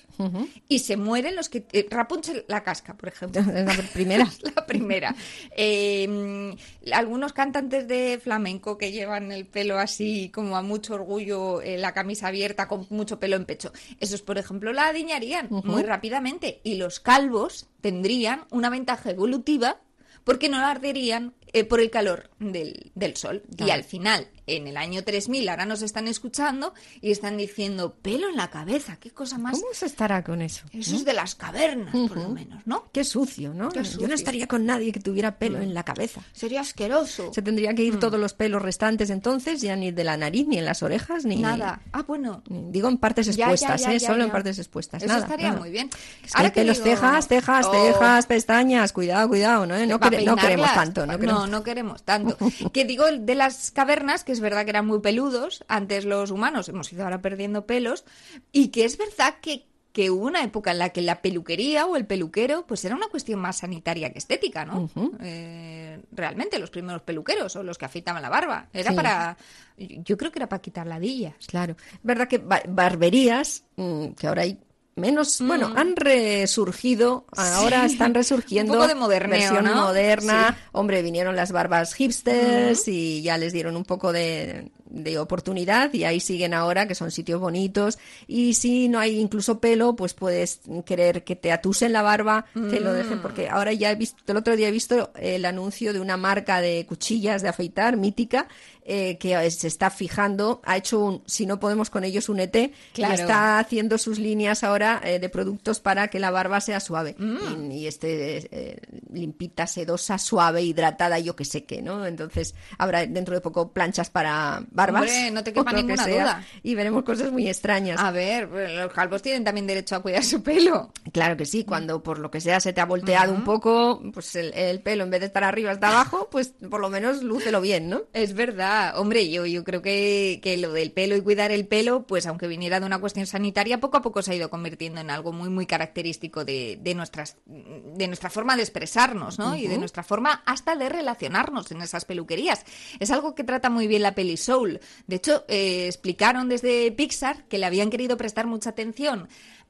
[0.69, 1.65] Y se mueren los que...
[1.73, 3.41] eh, Rapunzel la casca, por ejemplo.
[3.53, 4.27] La primera.
[4.55, 5.15] La primera.
[5.57, 6.55] Eh,
[6.93, 11.93] algunos cantantes de flamenco que llevan el pelo así, como a mucho orgullo, eh, la
[11.93, 13.71] camisa abierta, con mucho pelo en pecho.
[13.99, 16.61] Esos, por ejemplo, la adiñarían muy rápidamente.
[16.63, 19.79] Y los calvos tendrían una ventaja evolutiva
[20.23, 23.43] porque no arderían eh, por el calor del, del sol.
[23.57, 28.29] Y al final, en el año 3000, ahora nos están escuchando y están diciendo, pelo
[28.29, 29.53] en la cabeza, qué cosa más...
[29.59, 30.65] ¿Cómo se estará con eso?
[30.71, 32.89] Eso es de las cavernas, por lo menos, ¿no?
[32.91, 33.69] Qué sucio, ¿no?
[33.69, 36.21] Qué Yo no estaría con nadie que tuviera pelo en la cabeza.
[36.33, 37.33] Sería asqueroso.
[37.33, 40.57] Se tendría que ir todos los pelos restantes entonces, ya ni de la nariz, ni
[40.57, 41.81] en las orejas, ni Nada.
[41.91, 42.41] Ah, bueno.
[42.49, 43.99] Digo en partes Ya, ya, expuestas, ya, ¿eh?
[43.99, 45.01] Solo en partes expuestas.
[45.03, 45.59] Eso nada, estaría nada.
[45.59, 45.89] muy bien.
[46.23, 47.71] Es que Ahora que pelos, digo- cejas, cejas, Oh.
[47.73, 48.91] cejas, pestañas.
[48.93, 49.85] Cuidado, cuidado, ¿no?
[49.85, 51.05] No, Pa' quere- no queremos tanto.
[51.05, 51.41] No queremos...
[51.41, 52.37] no, no queremos tanto.
[52.73, 56.69] que digo de las cavernas, que es verdad que eran muy peludos, antes los humanos
[56.69, 58.05] hemos ido ahora perdiendo pelos,
[58.51, 61.95] y que es verdad que, que hubo una época en la que la peluquería o
[61.95, 64.89] el peluquero, pues era una cuestión más sanitaria que estética, ¿no?
[65.21, 68.67] Eh, realmente, los primeros peluqueros o los que afeitaban la barba.
[68.73, 68.95] Era Sí.
[68.95, 69.37] para.
[69.77, 71.35] Yo creo que era para quitar ladillas.
[71.47, 71.75] Claro.
[71.93, 74.57] Es verdad que ba- barberías, mm, que ahora hay
[74.95, 75.47] menos, Mm.
[75.47, 78.73] bueno, han resurgido, ahora están resurgiendo.
[78.73, 79.75] Un poco de moderneo, versión ¿no?
[79.87, 80.55] moderna.
[80.57, 80.63] Sí.
[80.71, 86.05] Hombre, vinieron las barbas hipsters y ya les dieron un poco de, de oportunidad y
[86.05, 87.97] ahí siguen ahora, que son sitios bonitos.
[88.27, 92.79] Y si no hay incluso pelo, pues puedes querer que te atusen la barba, te
[92.79, 95.99] lo dejen, porque ahora ya he visto, el otro día he visto el anuncio de
[95.99, 98.47] una marca de cuchillas de afeitar mítica
[98.85, 102.55] eh, que se está fijando, ha hecho un, si no podemos con ellos, un ET,
[102.93, 103.13] Claro.
[103.13, 107.15] y está haciendo sus líneas ahora eh, de productos para que la barba sea suave.
[107.17, 107.71] Mm.
[107.71, 108.77] Y, y esté eh,
[109.11, 112.05] limpita, sedosa, suave, hidratada, yo que sé qué, ¿no?
[112.05, 115.01] Entonces habrá dentro de poco planchas para barbas.
[115.03, 116.43] Hombre, no te quepa que ninguna sea, duda.
[116.63, 117.99] Y veremos cosas muy extrañas.
[117.99, 120.91] A ver, los calvos tienen también derecho a cuidar su pelo.
[121.11, 124.35] Claro que sí, cuando por lo que sea se te ha volteado un poco, pues
[124.35, 127.61] el, el pelo en vez de estar arriba está abajo, pues por lo menos lúcelo
[127.61, 128.03] bien, ¿no?
[128.13, 132.05] Es verdad, hombre, yo, yo creo que, que lo del pelo y cuidar el pelo,
[132.07, 135.09] pues aunque viniera de una cuestión sanitaria, poco a poco se ha ido convirtiendo en
[135.09, 139.55] algo muy, muy característico de, de nuestras, de nuestra forma de expresarnos, ¿no?
[139.55, 142.65] Y de nuestra forma hasta de relacionarnos en esas peluquerías.
[142.99, 144.79] Es algo que trata muy bien la peli Soul.
[145.07, 149.27] De hecho, eh, explicaron desde Pixar que le habían querido prestar mucha atención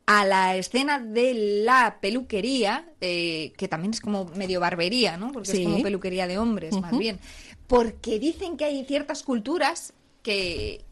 [0.08, 5.32] a la escena de la peluquería, eh, que también es como medio barbería, ¿no?
[5.32, 5.62] Porque Sí.
[5.62, 7.20] es como peluquería de hombres, más bien.
[7.68, 10.84] Porque dicen que hay ciertas culturas que.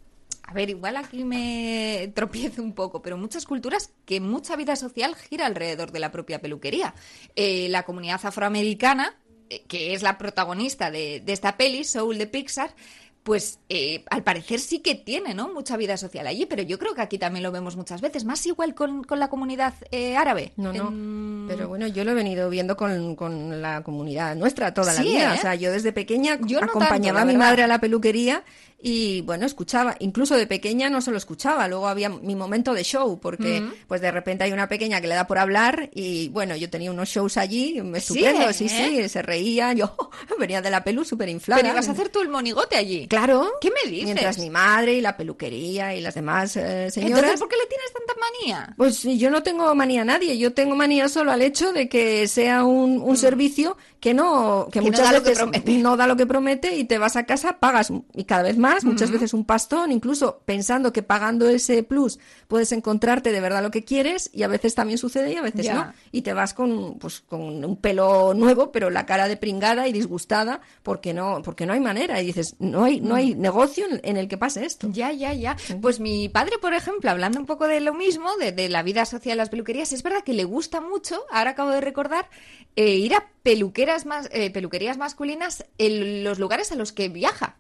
[0.46, 5.16] A ver, igual aquí me tropiezo un poco, pero muchas culturas que mucha vida social
[5.16, 6.94] gira alrededor de la propia peluquería.
[7.36, 9.16] Eh, la comunidad afroamericana,
[9.50, 12.76] eh, que es la protagonista de, de esta peli, Soul de Pixar,
[13.24, 15.52] pues eh, al parecer sí que tiene, ¿no?
[15.54, 18.46] Mucha vida social allí, pero yo creo que aquí también lo vemos muchas veces, más
[18.46, 20.52] igual con, con la comunidad eh, árabe.
[20.58, 20.90] No, no.
[20.90, 25.02] En- Pero bueno, yo lo he venido viendo con, con la comunidad nuestra toda la
[25.02, 25.34] vida.
[25.36, 25.38] ¿eh?
[25.38, 28.44] O sea, yo desde pequeña Yo no acompañaba tanto, a mi madre a la peluquería
[28.86, 29.96] y bueno, escuchaba.
[30.00, 34.12] Incluso de pequeña no solo escuchaba, luego había mi momento de show, porque pues de
[34.12, 37.38] repente hay una pequeña que le da por hablar y bueno, yo tenía unos shows
[37.38, 38.70] allí, estupendo, sí, ¿eh?
[38.70, 39.96] sí, se reía, yo
[40.40, 41.62] venía de la pelu súper inflada.
[41.62, 43.08] Pero ibas a hacer tú el monigote allí.
[43.08, 43.54] Claro.
[43.62, 44.06] ¿Qué me dices?
[44.06, 47.20] Mientras mi madre y la peluquería y las demás eh, señoras...
[47.20, 48.74] Entonces, ¿por qué le tienes tanta manía?
[48.76, 52.28] Pues yo no tengo manía a nadie, yo tengo manía solo al hecho de que
[52.28, 54.86] sea un, un servicio que no que, Mm.
[54.86, 58.44] Muchas veces no da lo que promete y te vas a casa, pagas y cada
[58.44, 63.40] vez más, muchas veces un pastón, incluso pensando que pagando ese plus puedes encontrarte de
[63.42, 65.94] verdad lo que quieres y a veces también sucede y a veces no.
[66.12, 69.94] Y te vas con pues con un pelo nuevo, pero la cara de pringada y
[69.94, 73.18] disgustada porque no porque no hay manera y dices, no hay no Mm.
[73.18, 74.90] hay negocio en, en el que pase esto.
[74.92, 75.56] Ya, ya, ya.
[75.82, 79.06] Pues mi padre, por ejemplo, hablando un poco de lo mismo, de, de la vida
[79.06, 82.30] social de las peluquerías, es verdad que le gusta mucho, ahora acabo de recordar,
[82.76, 87.58] eh, ir a peluqueras más, eh, peluquerías masculinas en los lugares a los que viaja.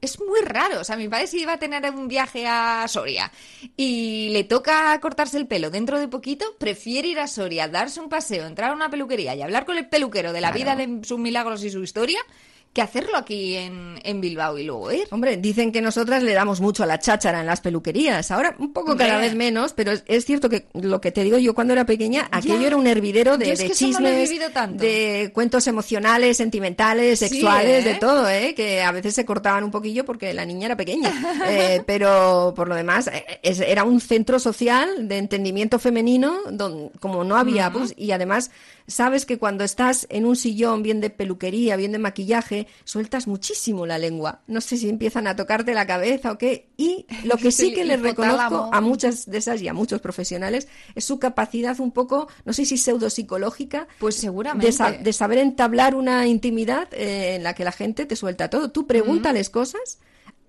[0.00, 0.80] Es muy raro.
[0.80, 3.30] O sea, mi padre si iba a tener un viaje a Soria
[3.76, 8.08] y le toca cortarse el pelo dentro de poquito, prefiere ir a Soria, darse un
[8.08, 11.18] paseo, entrar a una peluquería y hablar con el peluquero de la vida de sus
[11.18, 12.20] milagros y su historia,
[12.72, 15.04] que hacerlo aquí en, en Bilbao y luego ir.
[15.10, 18.30] Hombre, dicen que nosotras le damos mucho a la cháchara en las peluquerías.
[18.30, 21.36] Ahora un poco cada vez menos, pero es, es cierto que lo que te digo
[21.36, 24.30] yo cuando era pequeña, aquello era un hervidero de, de no chismes,
[24.78, 27.88] de cuentos emocionales, sentimentales, Sí, sexuales, ¿eh?
[27.90, 28.54] de todo, ¿eh?
[28.54, 31.12] que a veces se cortaban un poquillo porque la niña era pequeña.
[31.48, 36.90] Eh, pero por lo demás, eh, es- era un centro social de entendimiento femenino, donde,
[37.00, 38.50] como no había, pues, y además
[38.86, 43.86] sabes que cuando estás en un sillón bien de peluquería, bien de maquillaje, sueltas muchísimo
[43.86, 44.40] la lengua.
[44.46, 46.68] No sé si empiezan a tocarte la cabeza o qué.
[46.76, 50.68] Y lo que sí que les reconozco a muchas de esas y a muchos profesionales
[50.94, 54.66] es su capacidad un poco, no sé si pseudopsicológica, Pues seguramente.
[54.66, 58.50] de, sa- de saber entablar una intimidad eh, en la que la gente te suelta
[58.50, 58.70] todo.
[58.70, 59.98] Tú pregúntales cosas.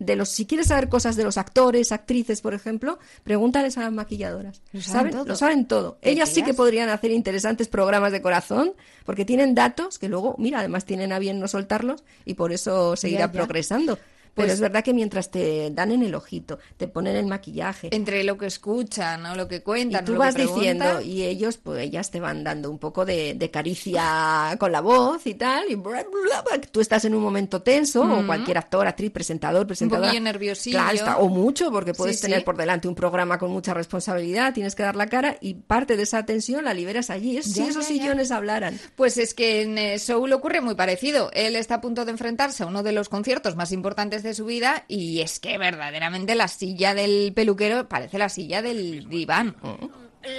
[0.04, 3.92] De los, si quieres saber cosas de los actores, actrices, por ejemplo, pregúntales a las
[3.92, 4.62] maquilladoras.
[4.72, 5.26] Lo saben todo.
[5.26, 5.98] Lo saben todo.
[6.02, 8.74] ¿Te Ellas sí que podrían hacer interesantes programas de corazón,
[9.06, 12.96] porque tienen datos que luego, mira, además tienen a bien no soltarlos y por eso
[12.96, 13.32] seguirá ya.
[13.32, 13.98] progresando.
[14.36, 17.90] Pero Pues- es verdad que mientras te dan en el ojito, te ponen el maquillaje,
[17.92, 20.04] Entre lo que escuchan o lo que y cuentan.
[20.06, 23.36] tú lo que vas diciendo, y ellos, pues ellas te van dando un poco de,
[23.36, 27.22] de caricia con la voz y tal, y bla, bla, bla, tú estás en un
[27.22, 30.08] momento tenso, o cualquier actor, actriz, presentador, presentadora.
[30.08, 30.78] poquillo nerviosillo.
[30.78, 32.46] Claro, está- o mucho, porque puedes Sí, tener sí.
[32.46, 36.04] por delante un programa con mucha responsabilidad, tienes que dar la cara, y parte de
[36.04, 37.38] esa tensión la liberas allí.
[37.38, 38.02] Es Ya, si esos ya, ya.
[38.02, 38.80] sillones hablaran.
[38.96, 41.30] Pues es que en eh, Soul ocurre muy parecido.
[41.34, 44.46] Él está a punto de enfrentarse a uno de los conciertos más importantes de su
[44.46, 49.56] vida y es que verdaderamente la silla del peluquero parece la silla del diván.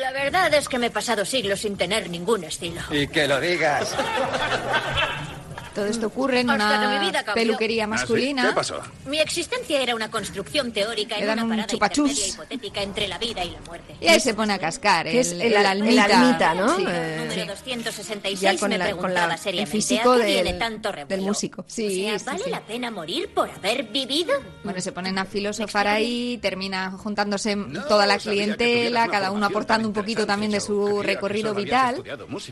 [0.01, 2.81] La verdad es que me he pasado siglos sin tener ningún estilo.
[2.91, 3.95] Y que lo digas.
[5.75, 7.91] Todo esto ocurre en Hasta que mi una vida peluquería ¿Ah, sí?
[7.91, 8.49] masculina.
[8.49, 8.81] ¿Qué pasó?
[9.07, 13.09] Mi existencia era una construcción teórica Le en dan una un parada intermedia hipotética entre
[13.09, 13.97] la vida y la muerte.
[14.01, 16.21] Y ahí se pone a cascar Que es el, el el al- el almita.
[16.21, 16.77] almita, ¿no?
[16.77, 16.85] Sí.
[16.89, 20.45] Eh, Número 266 ya con me la- con la- el seriamente, físico ¿a qué del-
[20.45, 21.09] viene tanto revuelo?
[21.09, 21.65] del músico.
[21.67, 22.51] Sí, O sea, sí, ¿vale sí.
[22.51, 24.33] la pena morir por haber vivido?
[24.63, 29.75] Bueno, se ponen a filosofar ahí, termina juntándose No, toda la clientela, cada uno aportando
[29.75, 32.03] tan un poquito también de su recorrido vital.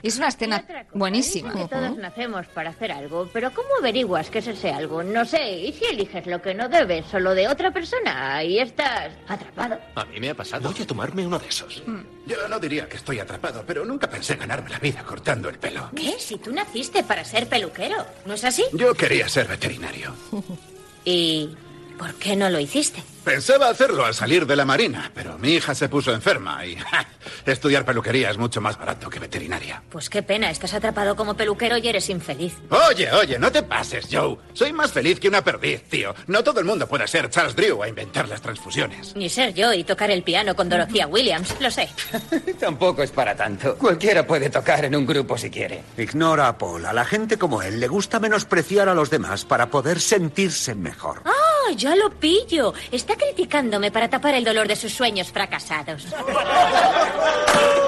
[0.03, 1.53] Y es una escena buenísima.
[1.53, 5.03] Que todos nacemos para hacer algo, pero ¿cómo averiguas que es ese algo?
[5.03, 8.37] No sé, ¿y si eliges lo que no debes o lo de otra persona?
[8.37, 9.79] Ahí estás atrapado.
[9.95, 10.71] A mí me ha pasado.
[10.71, 11.83] Voy a tomarme uno de esos.
[12.27, 15.91] Yo no diría que estoy atrapado, pero nunca pensé ganarme la vida cortando el pelo.
[15.95, 16.17] ¿Qué?
[16.19, 18.65] Si tú naciste para ser peluquero, ¿no es así?
[18.73, 20.15] Yo quería ser veterinario.
[21.05, 21.51] ¿Y
[21.99, 23.03] por qué no lo hiciste?
[23.25, 27.07] Pensaba hacerlo al salir de la marina, pero mi hija se puso enferma y ja,
[27.47, 29.83] estudiar peluquería es mucho más barato que veterinaria.
[29.91, 32.57] Pues qué pena, estás atrapado como peluquero y eres infeliz.
[32.91, 34.37] Oye, oye, no te pases, Joe.
[34.55, 36.15] Soy más feliz que una perdiz, tío.
[36.27, 39.15] No todo el mundo puede ser Charles Drew a inventar las transfusiones.
[39.15, 41.89] Ni ser yo y tocar el piano con Dorothea Williams, lo sé.
[42.59, 43.77] Tampoco es para tanto.
[43.77, 45.85] Cualquiera puede tocar en un grupo si quiere.
[45.97, 46.87] Ignora a Paul.
[46.87, 51.23] A la gente como él le gusta menospreciar a los demás para poder sentirse mejor.
[51.25, 52.75] ¡Ah, ya lo pillo!
[52.91, 56.07] Está criticándome para tapar el dolor de sus sueños fracasados.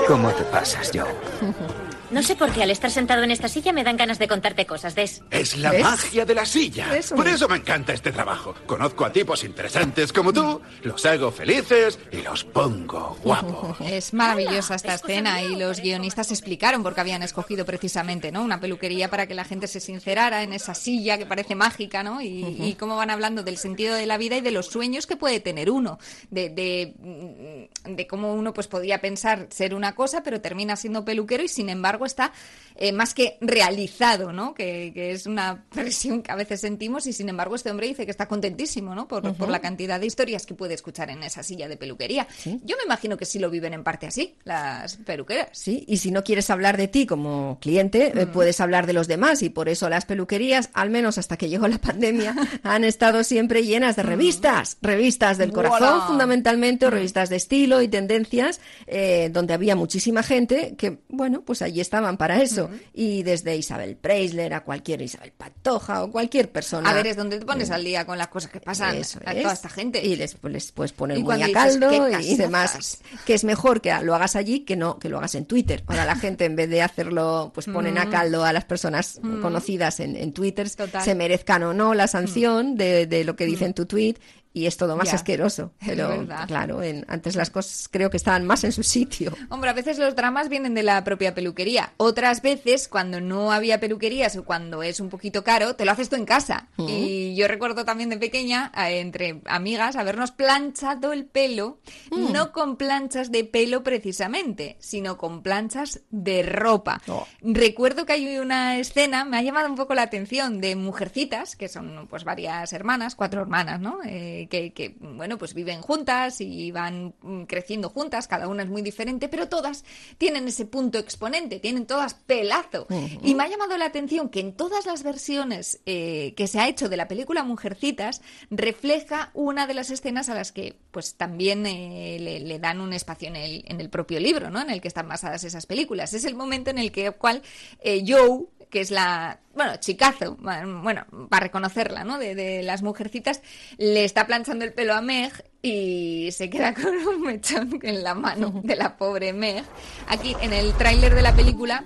[0.06, 1.83] ¿Cómo te pasas, Joe?
[2.14, 4.66] No sé por qué al estar sentado en esta silla me dan ganas de contarte
[4.66, 5.20] cosas, Des.
[5.32, 5.82] Es la ¿Ves?
[5.82, 6.96] magia de la silla.
[6.96, 7.34] Eso Por es.
[7.34, 8.54] eso me encanta este trabajo.
[8.66, 13.76] Conozco a tipos interesantes como tú, los hago felices y los pongo guapos.
[13.84, 18.42] Es maravillosa esta escena y los guionistas explicaron por qué habían escogido precisamente ¿no?
[18.42, 22.20] una peluquería para que la gente se sincerara en esa silla que parece mágica ¿no?
[22.22, 25.16] y, y cómo van hablando del sentido de la vida y de los sueños que
[25.16, 25.98] puede tener uno,
[26.30, 31.42] de, de, de cómo uno pues podía pensar ser una cosa pero termina siendo peluquero
[31.42, 32.32] y sin embargo está
[32.76, 34.52] eh, más que realizado, ¿no?
[34.54, 38.04] Que, que es una presión que a veces sentimos y sin embargo este hombre dice
[38.04, 39.06] que está contentísimo, ¿no?
[39.08, 42.26] Por, por la cantidad de historias que puede escuchar en esa silla de peluquería.
[42.44, 45.48] Yo me imagino que sí lo viven en parte así, las peluqueras.
[45.52, 48.18] Sí, y si no quieres hablar de ti como cliente, Mm.
[48.18, 51.48] eh, puedes hablar de los demás y por eso las peluquerías, al menos hasta que
[51.48, 55.90] llegó la pandemia, han estado siempre llenas de revistas, revistas del corazón Mm.
[55.92, 56.06] ¡Voilà!
[56.06, 56.92] fundamentalmente, o Mm.
[56.92, 62.16] revistas de estilo y tendencias, eh, donde había muchísima gente que, bueno, pues allí estaban
[62.16, 62.68] para eso.
[62.68, 62.74] Mm.
[62.94, 66.90] Y desde Isabel Preisler a cualquier Isabel Pantoja o cualquier persona.
[66.90, 69.32] A ver, es donde te pones al día con las cosas que pasan Eso a
[69.32, 69.42] es.
[69.42, 70.04] toda esta gente.
[70.04, 72.38] Y les, les puedes poner Y muy a caldo "Qué y casazas".
[72.38, 72.98] demás.
[73.24, 75.84] Que es mejor que lo hagas allí que no que lo hagas en Twitter.
[75.86, 78.10] Ahora la gente, en vez de hacerlo, pues ponen a Mm.
[78.10, 79.40] caldo a las personas Mm.
[79.40, 81.02] conocidas en, en Twitter, Total.
[81.02, 81.04] Mm.
[81.04, 84.16] se merezcan o no la sanción de, de lo que dice en tu tweet.
[84.56, 85.16] Y es todo más Ya.
[85.16, 85.72] asqueroso.
[85.84, 86.46] Pero verdad.
[86.46, 89.34] claro, en- antes las cosas creo que estaban más en su sitio.
[89.50, 91.92] Hombre, a veces los dramas vienen de la propia peluquería.
[91.96, 96.08] Otras veces, cuando no había peluquerías o cuando es un poquito caro, te lo haces
[96.08, 96.68] tú en casa.
[96.78, 101.80] Y yo recuerdo también de pequeña, entre amigas, habernos planchado el pelo,
[102.12, 102.32] Mm.
[102.32, 107.02] no con planchas de pelo precisamente, sino con planchas de ropa.
[107.08, 107.26] Oh.
[107.42, 111.68] Recuerdo que hay una escena, me ha llamado un poco la atención, de mujercitas, que
[111.68, 113.98] son pues varias hermanas, cuatro hermanas, ¿no?
[114.04, 118.68] Eh, que, que, bueno, pues viven juntas y van mm, creciendo juntas, cada una es
[118.68, 119.84] muy diferente, pero todas
[120.18, 122.86] tienen ese punto exponente, tienen todas pelazo.
[123.22, 126.68] Y me ha llamado la atención que en todas las versiones eh, que se ha
[126.68, 131.66] hecho de la película Mujercitas, refleja una de las escenas a las que pues también
[131.66, 134.60] eh, le, le dan un espacio en el, en el propio libro, ¿no?
[134.60, 136.14] En el que están basadas esas películas.
[136.14, 137.42] Es el momento en el que cual
[137.80, 142.18] eh, Joe, que es la, bueno, chicazo, bueno, para reconocerla, ¿no?
[142.18, 143.40] De, de las mujercitas,
[143.78, 145.32] le está planchando el pelo a Meg
[145.62, 149.62] y se queda con un mechón en la mano de la pobre Meg.
[150.08, 151.84] Aquí, en el tráiler de la película,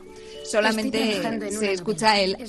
[0.50, 1.20] solamente
[1.50, 2.36] se escucha el...
[2.40, 2.48] Es.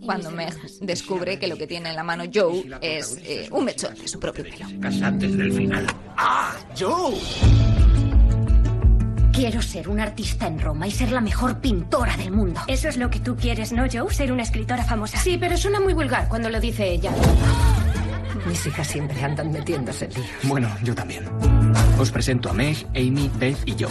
[0.00, 3.64] Y Cuando Meg descubre que lo que tiene en la mano Joe es eh, un
[3.64, 4.66] mechón de su propio pelo.
[5.04, 5.88] Antes del final.
[6.16, 7.18] ¡Ah, Joe!
[9.32, 12.60] Quiero ser una artista en Roma y ser la mejor pintora del mundo.
[12.66, 14.12] Eso es lo que tú quieres, ¿no, Joe?
[14.12, 15.18] Ser una escritora famosa.
[15.18, 17.10] Sí, pero suena muy vulgar cuando lo dice ella.
[18.46, 20.26] Mis hijas siempre andan metiéndose en líos.
[20.44, 21.24] Bueno, yo también.
[21.98, 23.88] Os presento a Meg, Amy, Beth y yo.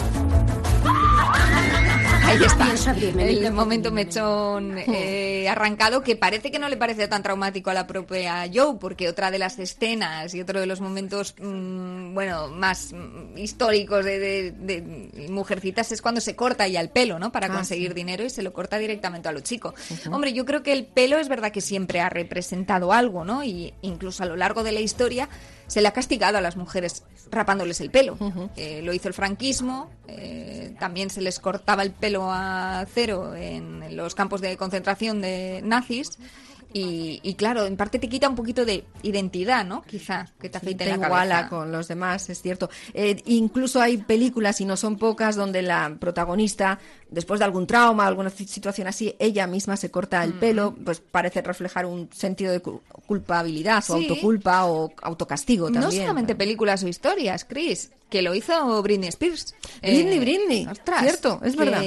[2.32, 2.72] Ahí está.
[3.20, 7.86] El momento mechón eh, arrancado que parece que no le parece tan traumático a la
[7.86, 12.92] propia Joe, porque otra de las escenas y otro de los momentos, mm, bueno, más
[12.92, 17.32] mm, históricos de, de- de Mujercitas es cuando se corta ya el pelo, ¿no?
[17.32, 17.94] Para Ah, conseguir sí.
[17.94, 19.74] dinero y se lo corta directamente a lo chico.
[20.10, 23.42] Hombre, yo creo que el pelo es verdad que siempre ha representado algo, ¿no?
[23.44, 25.28] Y incluso a lo largo de la historia
[25.72, 28.18] se le ha castigado a las mujeres rapándoles el pelo.
[28.56, 33.96] Eh, lo hizo el franquismo, eh, también se les cortaba el pelo a cero en
[33.96, 36.18] los campos de concentración de nazis.
[36.74, 39.82] Y, y claro, en parte te quita un poquito de identidad, ¿no?
[39.82, 41.48] Quizá, que te afeite te la iguala cabeza.
[41.48, 42.70] con los demás, es cierto.
[42.94, 46.78] Eh, incluso hay películas, y no son pocas, donde la protagonista,
[47.10, 50.24] después de algún trauma, alguna ci- situación así, ella misma se corta Mm.
[50.24, 54.08] el pelo, pues parece reflejar un sentido de cu- culpabilidad, o Sí.
[54.08, 55.84] autoculpa, o autocastigo también.
[55.84, 59.54] No solamente películas o historias, Chris, que lo hizo Britney Spears.
[59.82, 61.82] Britney, Eh, Britney, ostras, cierto, es que- verdad.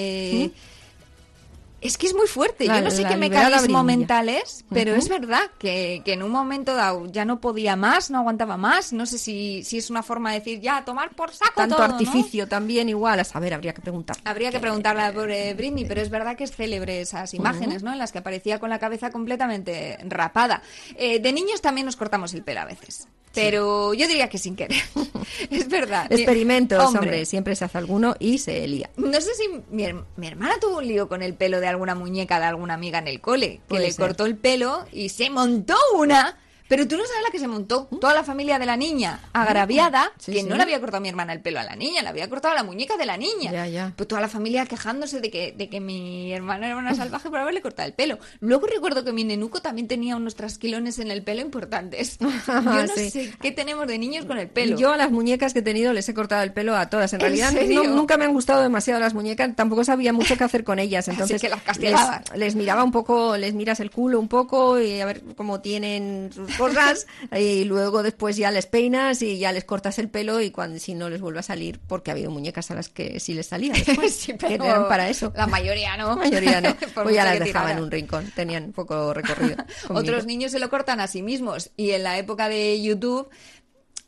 [1.85, 2.65] Es que es muy fuerte.
[2.65, 6.31] La- Yo no sé qué mecanismo mental es, pero es verdad que, que en un
[6.31, 8.93] momento dado ya no podía más, no aguantaba más.
[8.93, 11.87] No sé si, si es una forma de decir ya, tomar por saco Tanto todo,
[11.87, 11.93] ¿no?
[11.93, 14.17] artificio también igual, a saber, habría que preguntar.
[14.23, 17.91] Habría que preguntarle a pobre Britney, pero es verdad que es célebre esas imágenes, ¿no?
[17.91, 20.61] En las que aparecía con la cabeza completamente rapada.
[20.97, 23.07] Eh, de niños también nos cortamos el pelo a veces.
[23.35, 24.81] Pero yo diría que sin querer.
[25.49, 26.11] es verdad.
[26.11, 27.25] Experimentos, Hombre, hombre.
[27.25, 28.89] siempre se hace alguno y se lía.
[28.97, 32.39] No sé si mi, mi hermana tuvo un lío con el pelo de alguna muñeca
[32.39, 34.05] de alguna amiga en el cole, que Puede le ser.
[34.05, 36.37] cortó el pelo y se montó una.
[36.67, 37.87] Pero tú no sabes la que se montó.
[38.01, 40.45] Toda la familia de la niña, agraviada, Sí, que sí.
[40.47, 42.63] no le había cortado mi hermana el pelo a la niña, le había cortado la
[42.63, 43.51] muñeca de la niña.
[43.51, 43.93] Ya, ya.
[43.95, 47.39] Pues toda la familia quejándose de que, de que mi hermana era una salvaje por
[47.39, 48.17] haberle cortado el pelo.
[48.39, 52.17] Luego recuerdo que mi nenuco también tenía unos trasquilones en el pelo importantes.
[52.47, 53.09] Yo no Sí.
[53.09, 54.77] sé qué tenemos de niños con el pelo.
[54.77, 57.13] Yo a las muñecas que he tenido les he cortado el pelo a todas.
[57.13, 60.43] En, ¿En realidad no- nunca me han gustado demasiado las muñecas, tampoco sabía mucho qué
[60.43, 61.07] hacer con ellas.
[61.09, 62.21] Entonces que las castigabas.
[62.31, 65.61] les, les miraba un poco, les miras el culo un poco y a ver cómo
[65.61, 67.07] tienen cosas.
[67.37, 70.93] y luego después ya les peinas y ya les cortas el pelo y cuando si
[70.93, 73.73] no les vuelve a salir, porque ha habido muñecas a las que sí les salía
[73.85, 75.31] después, Sí, que pero eran para eso.
[75.35, 76.09] La mayoría no.
[76.09, 76.75] La mayoría no.
[76.93, 79.57] Pues ya las que dejaba en un rincón, tenían poco recorrido.
[79.57, 79.99] conmigo.
[79.99, 83.29] Otros niños se lo cortan a sí mismos y en la época de YouTube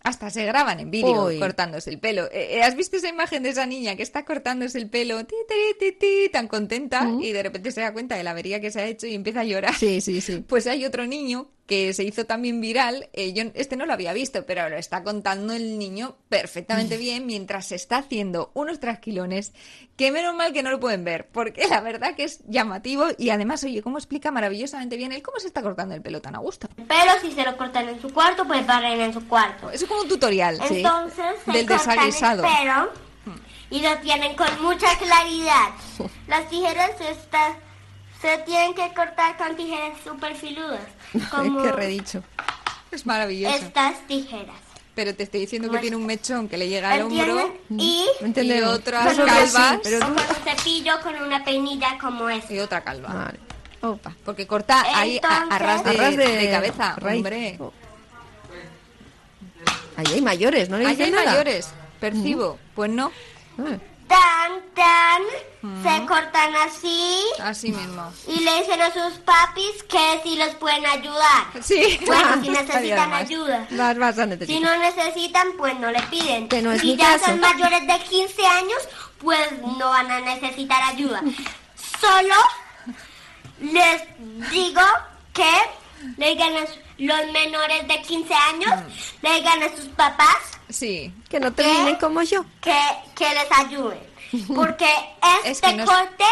[0.04, 2.26] hasta se graban en vídeo cortándose el pelo.
[2.32, 5.36] Eh, eh, ¿Has visto esa imagen de esa niña que está cortándose el pelo ti,
[5.50, 8.72] ti, ti, ti, tan contenta y de repente se da cuenta de la avería que
[8.72, 9.76] se ha hecho y empieza a llorar?
[9.76, 10.46] Sí, sí, sí.
[10.48, 13.10] Pues hay otro niño que se hizo también viral.
[13.14, 17.26] eh, yo este no lo había visto, pero lo está contando el niño perfectamente bien
[17.26, 19.54] mientras se está haciendo unos trasquilones
[19.98, 23.30] que menos mal que no lo pueden ver, porque la verdad que es llamativo y
[23.32, 26.40] además, oye, cómo explica maravillosamente bien él cómo se está cortando el pelo tan a
[26.40, 26.70] gusto.
[26.88, 29.70] Pero si se lo cortan en su cuarto, pues barren en su cuarto.
[29.70, 32.46] Eso es como un tutorial sí, Entonces se del desaguisado.
[32.46, 33.08] el pelo
[33.70, 35.72] y lo tienen con mucha claridad.
[36.28, 37.58] Las tijeras estas
[38.22, 40.82] se tienen que cortar con tijeras super filudas,
[41.32, 42.24] como Qué redicho.
[42.92, 43.56] Es maravilloso.
[43.56, 44.56] estas tijeras.
[44.96, 47.54] Pero te estoy diciendo que tiene un mechón que le llega al hombro.
[47.70, 52.52] Y, y otras calvas pero o con un cepillo con una peinilla como esta.
[52.54, 53.10] y otra calva.
[53.14, 53.40] Vale.
[53.82, 54.16] Opa.
[54.26, 57.18] Porque corta ahí a, a ras de, A ras de- de cabeza, raíz.
[57.18, 57.60] hombre.
[59.98, 61.26] Ahí hay mayores, ¿no le Ahí hay nada?
[61.32, 62.58] mayores, percibo.
[62.76, 63.12] Pues no,
[63.60, 63.78] Ah.
[64.08, 65.22] Tan, tan,
[65.84, 68.10] se cortan así así mismo.
[68.26, 71.46] y le dicen a sus papis que si los pueden ayudar.
[71.62, 72.00] Sí.
[72.06, 73.68] Bueno, si necesitan ayuda.
[73.72, 76.48] Vas, vas a Si no necesitan, pues no le piden.
[76.48, 77.26] Que no es si mi ya caso.
[77.26, 78.78] son mayores de 15 años,
[79.18, 81.22] pues no van a necesitar ayuda.
[82.00, 82.36] Solo
[83.60, 84.02] les
[84.52, 84.82] digo
[85.34, 85.52] que
[86.18, 88.72] le digan a su- los menores de 15 años,
[89.22, 90.38] le digan a sus papás
[90.70, 91.14] Sí.
[91.30, 92.44] Que no terminen como yo.
[92.62, 92.78] que,
[93.16, 94.00] que les ayuden.
[94.54, 94.86] Porque
[95.46, 96.24] Es este que no es- corte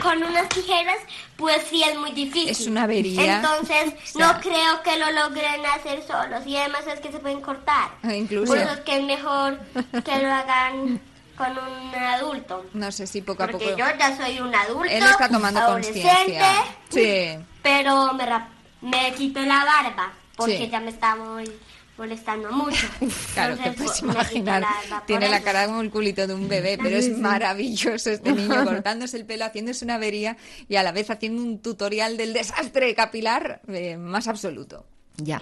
[0.00, 0.98] con unas tijeras,
[1.36, 2.48] pues sí es muy difícil.
[2.50, 3.36] Es una avería.
[3.36, 6.46] Entonces, O sea- no creo que lo logren hacer solos.
[6.46, 7.90] Y además es que se pueden cortar.
[8.04, 9.58] Ah, Incluso, Por eso es que es mejor
[10.04, 11.00] que lo hagan
[11.36, 12.64] con un adulto.
[12.74, 13.78] no sé si poco a Porque poco.
[13.78, 14.92] yo ya soy un adulto.
[14.92, 16.64] Él está tomando adolescente, conciencia.
[16.88, 17.38] Sí.
[17.62, 18.48] Pero me, rap-
[18.82, 20.12] me quité la barba.
[20.36, 20.68] Porque Sí.
[20.70, 21.44] ya me muy
[21.98, 22.86] molestando mucho.
[23.34, 24.64] Claro, te Entonces, puedes me quité imaginar.
[24.90, 28.64] la Tiene la cara como el culito de un bebé, pero es maravilloso este niño
[28.64, 30.36] cortándose el pelo, haciéndose una avería
[30.68, 34.84] y a la vez haciendo un tutorial del desastre capilar eh, más absoluto.
[35.16, 35.40] Ya.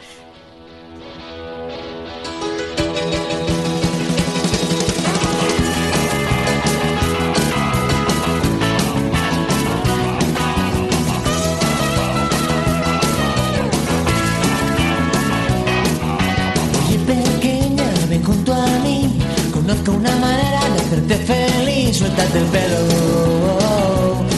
[19.71, 21.97] Conozco una manera de hacerte feliz.
[21.99, 22.77] Suéltate el pelo.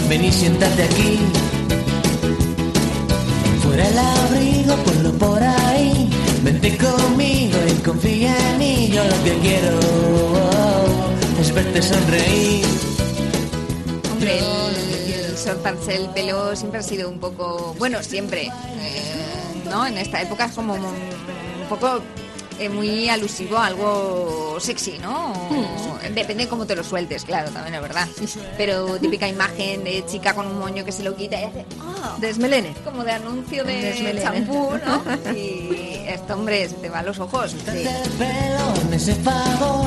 [0.06, 1.20] Ven y siéntate aquí.
[3.62, 6.10] Fuera el abrigo, ponlo por ahí.
[6.42, 8.90] Vente conmigo y confía en mí.
[8.92, 9.78] Yo lo que quiero
[11.40, 12.66] es verte sonreír.
[14.12, 19.86] Hombre, el, soltarse el pelo siempre ha sido un poco, bueno, siempre, eh, ¿no?
[19.86, 22.02] En esta época es como un poco
[22.64, 25.32] eh, muy alusivo a algo sexy, ¿no?
[25.32, 28.06] O- Depende de cómo te lo sueltes, claro, también es verdad.
[28.58, 32.16] Pero típica imagen de chica con un moño que se lo quita y hace "Ah",
[32.20, 32.74] Desmelene.
[32.84, 35.02] como de anuncio de champú, ¿no?
[35.36, 37.52] Y esto, hombre, se te va a los ojos.
[37.52, 37.84] Sí.
[38.18, 39.86] pelo en ese favor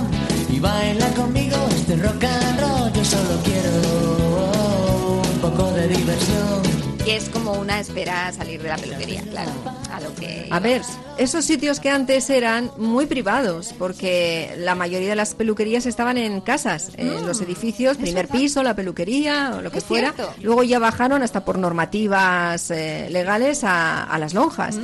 [0.50, 2.94] y baila conmigo este rock and roll.
[2.94, 6.85] Yo solo quiero un poco de diversión.
[7.06, 9.52] Y es como una espera a salir de la peluquería, claro,
[9.92, 10.48] a lo que...
[10.50, 10.82] A ver,
[11.20, 16.42] esos sitios que antes eran muy privados, porque la mayoría de las peluquerías estaban en
[16.42, 20.14] casas, en los edificios, primer piso, la peluquería o lo que fuera.
[20.14, 20.34] cierto.
[20.42, 24.80] Luego ya bajaron hasta por normativas eh, legales a, a las lonjas.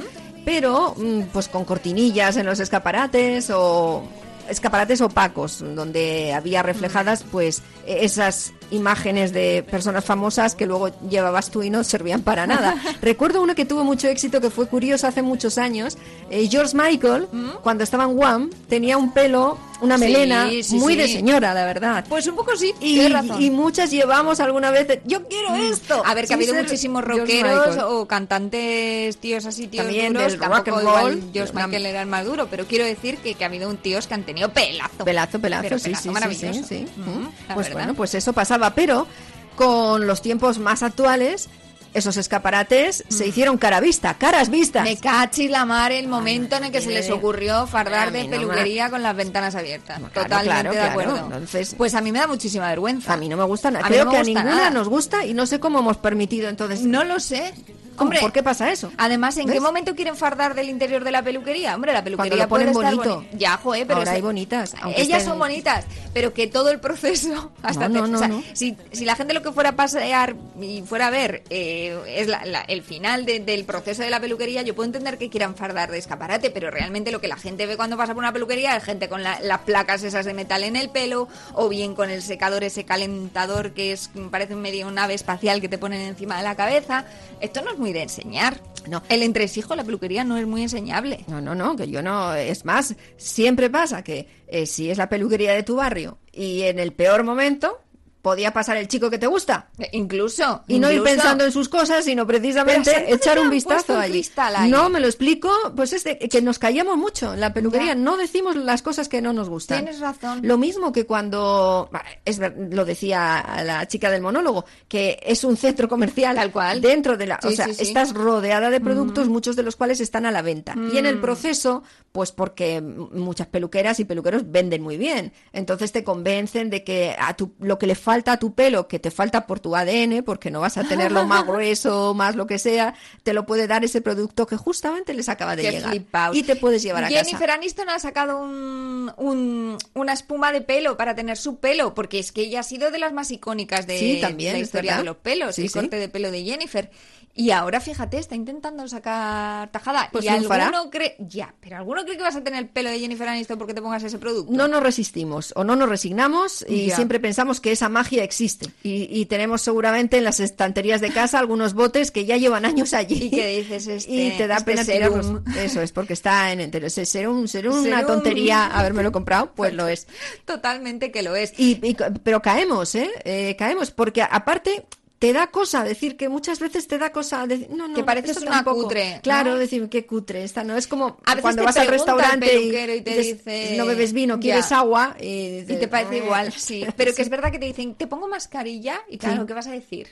[0.46, 4.04] Pero, mm, pues con cortinillas en los escaparates o
[4.52, 11.62] escaparates opacos donde había reflejadas pues esas imágenes de personas famosas que luego llevabas tú
[11.62, 12.76] y no servían para nada.
[13.02, 15.98] Recuerdo uno que tuvo mucho éxito que fue curioso hace muchos años.
[16.30, 17.28] Eh, George Michael,
[17.64, 21.00] cuando estaba en Wham, tenía un pelo, una Sí, melena sí, muy sí.
[21.00, 22.06] de señora, la verdad.
[22.08, 23.42] Pues un poco sí, Y, tienes razón.
[23.42, 26.02] y muchas llevamos alguna vez, de, yo quiero esto.
[26.06, 30.32] A ver, que ha habido muchísimos rockeros o cantantes tíos así, tíos También duros.
[30.32, 31.24] del rock and roll.
[31.34, 34.08] George Michael era el más duro, pero quiero decir que, que ha habido un tíos
[34.08, 35.04] que han tenido pelazo.
[35.04, 36.54] Pelazo, pelazo, Pero sí, pelazo sí, sí, maravilloso.
[36.54, 36.86] sí, sí.
[37.02, 37.30] Ujú.
[37.50, 37.88] la Pues verdad.
[37.88, 39.08] bueno, pues eso pasaba, pero
[39.56, 41.50] con los tiempos más actuales,
[41.94, 44.84] esos escaparates se hicieron cara vista, caras vistas.
[44.86, 48.30] Me cachis la mar el momento en el que se les ocurrió fardar de no
[48.30, 49.98] peluquería con las ventanas abiertas.
[50.00, 50.92] Claro, Totalmente claro, de claro.
[50.92, 51.18] acuerdo.
[51.26, 53.12] Entonces, pues a mí me da muchísima vergüenza.
[53.14, 53.86] a mí no me gusta nada.
[53.88, 54.70] Creo no que a ninguna nada.
[54.70, 56.82] nos gusta y no sé cómo hemos permitido entonces.
[56.84, 57.54] No lo sé.
[58.02, 58.08] ¿Cómo?
[58.10, 58.92] Hombre, ¿Por qué pasa eso?
[58.98, 59.54] Además, ¿en ¿Ves?
[59.56, 61.76] qué momento quieren fardar del interior de la peluquería?
[61.76, 63.22] Hombre, la peluquería lo ponen puede estar bonito.
[63.32, 67.52] boni- Ya, joder, pero Ahora hay bonitas, Ellas son bonitas, pero que todo el proceso
[67.62, 68.44] hasta No, no, no, o sea, no.
[68.54, 72.28] Si, si la gente lo que fuera a pasear y fuera a ver eh, es
[72.28, 75.56] la- la- el final de- del proceso de la peluquería, yo puedo entender que quieran
[75.56, 78.76] fardar de escaparate, pero realmente lo que la gente ve cuando pasa por una peluquería
[78.76, 82.10] es gente con la- las placas esas de metal en el pelo, o bien con
[82.10, 86.38] el secador ese calentador que es parece medio una nave espacial que te ponen encima
[86.38, 87.06] de la cabeza.
[87.40, 88.62] Esto no es muy de enseñar.
[88.90, 89.04] No.
[89.10, 91.24] El entresijo, la peluquería no es muy enseñable.
[91.28, 92.34] No, no, no, que yo no.
[92.34, 96.80] Es más, siempre pasa que eh, si es la peluquería de tu barrio y en
[96.80, 97.80] el peor momento
[98.22, 99.70] podía pasar el chico que te gusta.
[99.80, 100.64] Eh, Incluso.
[100.68, 104.12] Y no ir pensando en sus cosas, sino precisamente echar un vistazo allí.
[104.14, 104.70] cristal ahí.
[104.70, 107.96] No, me lo explico, pues es de- que nos callamos mucho en la peluquería, Ya.
[107.96, 109.80] no decimos las cosas que no nos gustan.
[109.84, 110.42] Tienes razón.
[110.44, 111.90] Lo mismo que cuando,
[112.26, 116.82] es lo decía la chica del monólogo, que es un centro comercial Tal cual.
[116.82, 117.84] dentro de la, o sea, sí, sí.
[117.84, 120.76] estás rodeada de productos, muchos de los cuales están a la venta.
[120.94, 121.22] Y en el Mm.
[121.22, 125.34] proceso, pues porque muchas peluqueras y peluqueros venden muy bien.
[125.54, 129.00] Entonces te convencen de que a tu, lo que le falta a tu pelo, que
[129.00, 132.60] te falta por tu ADN, porque no vas a tenerlo más grueso, más lo que
[132.60, 132.94] sea,
[133.24, 135.96] te lo puede dar ese producto que justamente les acaba de Qué llegar.
[136.34, 137.54] Y te puedes llevar a Jennifer casa.
[137.54, 142.32] Aniston ha sacado un, un- una espuma de pelo para tener su pelo, porque es
[142.32, 145.04] que ella ha sido de las más icónicas de, Sí, también, de la historia verdad.
[145.04, 145.74] de los pelos, Sí, el sí.
[145.80, 146.92] corte de pelo de Jennifer.
[147.34, 150.10] Y ahora, fíjate, está intentando sacar tajada.
[150.12, 150.66] Pues y triunfará.
[150.66, 153.58] alguno cree, ya, pero alguno cree que vas a tener el pelo de Jennifer Aniston
[153.58, 154.52] porque te pongas ese producto.
[154.52, 156.96] No nos resistimos o no nos resignamos y Ya.
[156.98, 158.70] siempre pensamos que esa magia existe.
[158.84, 162.94] Y, y tenemos seguramente en las estanterías de casa algunos botes que ya llevan años
[162.94, 163.24] allí.
[163.24, 165.42] Y que dices, este- y te da este pena tirarlos.
[165.58, 166.88] Eso es, porque está en entero.
[166.88, 168.08] Ese serum, serum, una Serum.
[168.08, 170.08] tontería habérmelo comprado, pues lo es.
[170.46, 171.54] Totalmente que lo es.
[171.58, 173.10] Y, y- pero caemos, ¿eh?
[173.24, 174.86] Eh, Caemos, porque aparte
[175.22, 178.38] te da cosa decir que muchas veces te da cosa decir, no, no, Que pareces
[178.38, 178.82] una tampoco.
[178.86, 179.22] cutre, ¿no?
[179.22, 180.76] Claro, decir qué cutre esta, ¿no?
[180.76, 184.40] Es como A veces cuando vas al restaurante y, y te dice, no bebes vino,
[184.40, 184.80] quieres ya.
[184.80, 186.84] agua y, te parece igual, sí.
[186.98, 189.48] Pero que es verdad que te dicen, te pongo mascarilla y claro, Sí.
[189.48, 190.08] ¿qué vas a decir?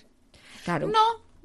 [0.63, 0.85] Claro.
[0.89, 0.99] No,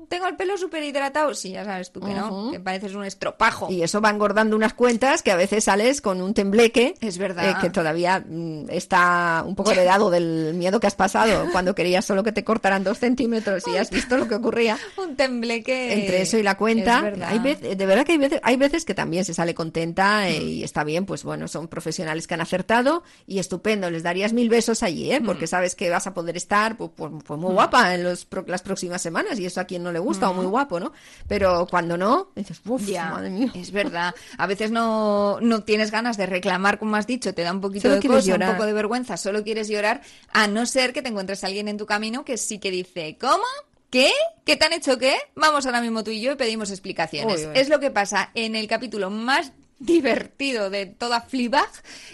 [0.09, 1.35] tengo el pelo súper hidratado.
[1.35, 2.53] Sí, ya sabes tú que no, Ujú.
[2.53, 3.71] que pareces un estropajo.
[3.71, 6.95] Y eso va engordando unas cuentas que a veces sales con un tembleque.
[7.01, 7.51] Es verdad.
[7.51, 12.05] eh, que todavía mm, está un poco heredado del miedo que has pasado cuando querías
[12.05, 14.79] solo que te cortaran dos centímetros y has visto lo que ocurría.
[14.97, 15.93] Un tembleque.
[15.95, 17.29] Entre eso y la Es cuenta, verdad.
[17.31, 20.43] hay veces, de verdad que hay veces, hay veces que también se sale contenta eh,
[20.43, 24.49] y está bien, pues bueno, son profesionales que han acertado y estupendo, les darías mil
[24.49, 25.21] besos allí, ¿eh?
[25.25, 28.63] porque sabes que vas a poder estar pues, pues- pues muy guapa en los, las
[28.63, 30.93] próximas semanas y eso a quien no le gusta o muy guapo, ¿no?
[31.27, 33.51] Pero cuando no, dices, uff, madre mía.
[33.55, 34.15] es verdad.
[34.37, 37.89] A veces no, no tienes ganas de reclamar, como has dicho, te da un poquito
[37.89, 38.51] Solo de cosa, llorar.
[38.51, 41.69] un poco de vergüenza, solo quieres llorar, a no ser que te encuentres a alguien
[41.69, 43.45] en tu camino que sí que dice, ¿cómo?
[43.91, 44.11] ¿Qué?
[44.45, 45.17] ¿Qué te han hecho qué?
[45.37, 47.49] Vamos ahora mismo tú y yo y pedimos explicaciones.
[47.55, 51.71] Es lo que pasa en el capítulo más divertido de toda Fleabag,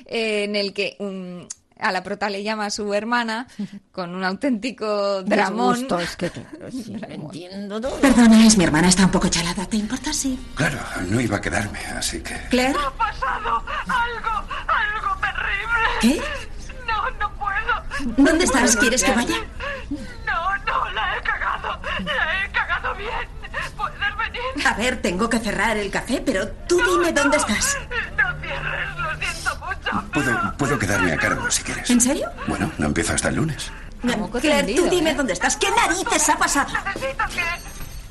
[0.07, 1.49] eh, en el que un
[1.81, 3.47] a la prota le llama a su hermana
[3.93, 5.75] con un auténtico dramón.
[5.75, 6.31] Disgusto, es que
[6.71, 7.97] sí, entiendo todo.
[8.01, 9.67] Perdona, es mi hermana, está un poco chalada.
[9.67, 10.13] ¿Te importa?
[10.13, 10.39] Sí.
[10.55, 10.79] Claro,
[11.09, 12.35] no iba a quedarme, así que...
[12.51, 15.89] Claire, Ha pasado algo, algo terrible.
[16.01, 16.23] ¿Qué?
[16.87, 18.15] No, no puedo.
[18.17, 18.77] ¿dónde estás?
[18.77, 19.37] ¿Quieres que vaya?
[20.27, 21.81] No, no, la he cagado.
[22.05, 23.40] La he cagado bien.
[23.81, 24.17] ¿Puedes
[24.55, 24.67] venir?
[24.67, 27.79] A ver, tengo que cerrar el café, pero tú dime dónde estás.
[28.17, 30.11] No cierres, lo siento mucho.
[30.13, 31.89] Puedo, puedo quedarme a cargo si quieres.
[31.91, 32.29] ¿En serio?
[32.47, 33.71] Bueno, no empiezo hasta el lunes.
[34.41, 35.15] Claire, tú dime ¿eh?
[35.15, 35.57] dónde estás.
[35.57, 36.73] ¿Qué narices ha pasado?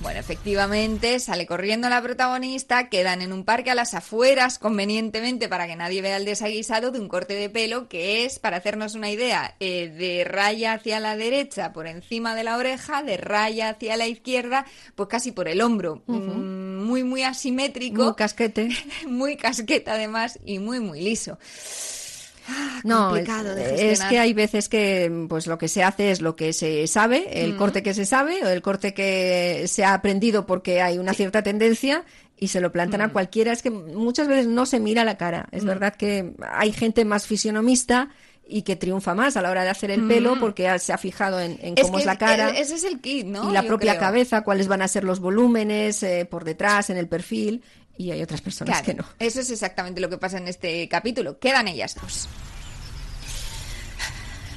[0.02, 5.68] Bueno, efectivamente, sale corriendo la protagonista, quedan en un parque a las afueras, convenientemente para
[5.68, 9.12] que nadie vea el desaguisado de un corte de pelo que es, para hacernos una
[9.12, 13.98] idea, eh, de raya hacia la derecha por encima de la oreja, de raya hacia
[13.98, 16.02] la izquierda, pues casi por el hombro.
[16.06, 18.06] Mm, Muy, muy asimétrico.
[18.06, 18.70] Muy casquete.
[19.06, 21.38] muy casqueta además y muy, muy liso.
[22.50, 26.22] Ah, No, complicado de es, que hay veces que pues lo que se hace es
[26.22, 27.58] lo que se sabe, el Mm.
[27.58, 31.44] corte que se sabe o el corte que se ha aprendido porque hay una cierta
[31.44, 32.04] tendencia
[32.38, 33.04] y se lo plantan Mm.
[33.04, 33.52] a cualquiera.
[33.52, 35.48] Es que muchas veces no se mira la cara.
[35.52, 38.10] Es verdad que hay gente más fisionomista
[38.52, 40.08] y que triunfa más a la hora de hacer el Mm.
[40.08, 42.50] pelo porque se ha fijado en, en Es cómo que es la cara.
[42.50, 43.48] Ese es el kit, ¿no?
[43.50, 44.00] y la Yo propia creo.
[44.02, 47.62] cabeza, cuáles van a ser los volúmenes eh, por detrás, en el perfil,
[48.00, 49.04] y hay otras personas Claro, que no.
[49.20, 51.38] Eso es exactamente lo que pasa en este capítulo.
[51.38, 52.30] Quedan ellas dos.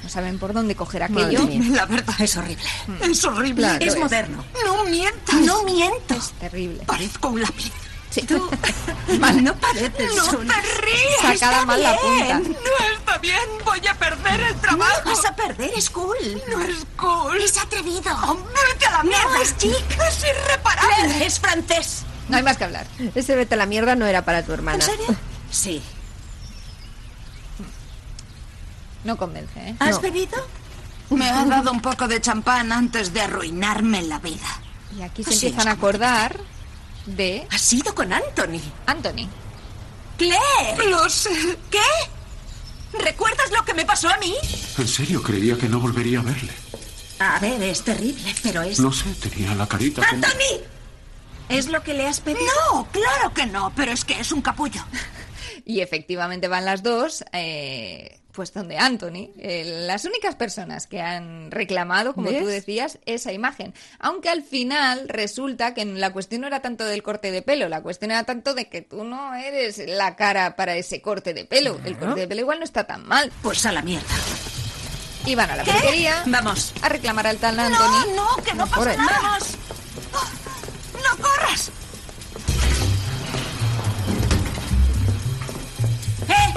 [0.02, 1.48] No saben por dónde coger aquello.
[1.72, 2.64] La verdad es horrible.
[3.02, 3.62] Es horrible.
[3.66, 3.98] Claro, es es.
[4.00, 4.44] moderno.
[4.64, 5.34] No mientas.
[5.40, 6.14] No miento.
[6.14, 6.84] Es terrible.
[6.86, 7.72] Parezco un lápiz.
[8.10, 8.20] Sí.
[8.22, 8.36] Tú
[9.42, 11.16] no pareces No un- te ríes.
[11.22, 12.42] Sacada Está mal la bien.
[12.44, 12.60] punta.
[12.60, 13.38] No está bien.
[13.64, 15.00] Voy a perder el trabajo.
[15.04, 16.42] No vas a perder, es cool.
[16.48, 17.40] No es cool.
[17.40, 18.14] Es atrevido.
[18.28, 19.24] ¡Hombre, vete a la mierda!
[19.24, 19.72] No, es chic.
[19.72, 20.94] ¡Es irreparable!
[21.06, 22.04] Claire, es francés.
[22.28, 22.86] No hay más que hablar.
[23.14, 24.84] Ese vete a la mierda no era para tu hermana.
[24.84, 25.16] ¿En serio?
[25.52, 25.82] Sí.
[29.04, 29.74] No convence, ¿eh?
[29.80, 30.00] ¿Has No.
[30.00, 30.46] bebido?
[31.10, 34.60] Me ha dado un poco de champán antes de arruinarme la vida.
[34.96, 36.38] Y aquí se Así empiezan a acordar
[37.06, 38.60] de Has ido con Anthony.
[38.86, 39.28] Anthony.
[40.16, 40.88] ¡Claire!
[40.88, 41.58] Lo sé.
[41.70, 41.78] ¿Qué?
[42.98, 44.34] ¿Recuerdas lo que me pasó a mí?
[44.78, 46.52] En serio, creía que no volvería a verle.
[47.18, 48.78] A ver, es terrible, pero es...
[48.80, 50.22] No sé, tenía la carita como...
[51.48, 52.44] ¿Es lo que le has pedido?
[52.72, 54.82] No, claro que no, pero es que es un capullo.
[55.64, 59.30] Y efectivamente van las dos, eh, pues donde Anthony.
[59.38, 63.74] Eh, las únicas personas que han reclamado, como tú decías, esa imagen.
[64.00, 67.82] Aunque al final resulta que la cuestión no era tanto del corte de pelo, la
[67.82, 71.78] cuestión era tanto de que tú no eres la cara para ese corte de pelo.
[71.84, 73.30] El corte de pelo igual no está tan mal.
[73.42, 74.06] Pues a la mierda.
[75.26, 75.70] Y van a la ¿Qué?
[75.70, 76.72] peluquería Vamos.
[76.82, 78.14] a reclamar al tal Anthony.
[78.16, 79.20] No, no, que no pasa nada.
[79.22, 79.56] ¡Vamos!
[81.02, 81.70] ¡No corras!
[86.28, 86.54] ¡Eh!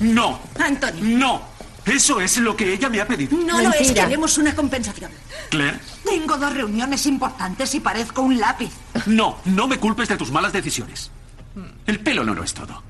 [0.00, 0.38] ¡No!
[0.58, 1.58] Anthony, ¡No!
[1.86, 3.34] Eso es lo que ella me ha pedido.
[3.38, 3.92] no lo es.
[3.92, 5.10] Queremos una compensación.
[5.48, 8.70] Claire, Tengo dos reuniones importantes y parezco un lápiz.
[9.06, 11.10] no, no me culpes de tus malas decisiones.
[11.86, 12.82] El pelo no lo es todo.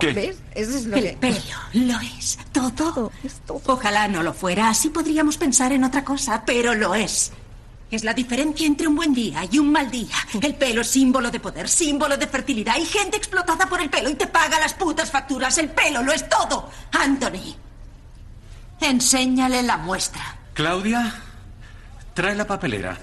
[0.00, 0.12] ¿Qué?
[0.12, 0.36] ¿Ves?
[0.56, 1.12] Eso es lo El que...
[1.18, 1.36] pelo
[1.74, 3.12] lo es todo.
[3.66, 7.30] Ojalá no lo fuera, así podríamos pensar en otra cosa, pero lo es.
[7.90, 10.14] Es la diferencia entre un buen día y un mal día.
[10.40, 12.74] El pelo es símbolo de poder, símbolo de fertilidad.
[12.74, 15.56] Hay gente explotada por el pelo y te paga las putas facturas.
[15.56, 16.70] El pelo lo es todo.
[16.92, 17.56] Anthony,
[18.80, 20.36] enséñale la muestra.
[20.52, 21.14] Claudia,
[22.12, 22.98] trae la papelera.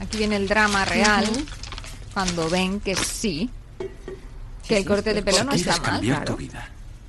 [0.00, 1.26] Aquí viene el drama real.
[2.12, 3.50] Cuando ven que sí,
[4.68, 5.82] que el corte de pelo no está mal.
[5.82, 6.32] cambiar claro.
[6.32, 6.68] tu vida,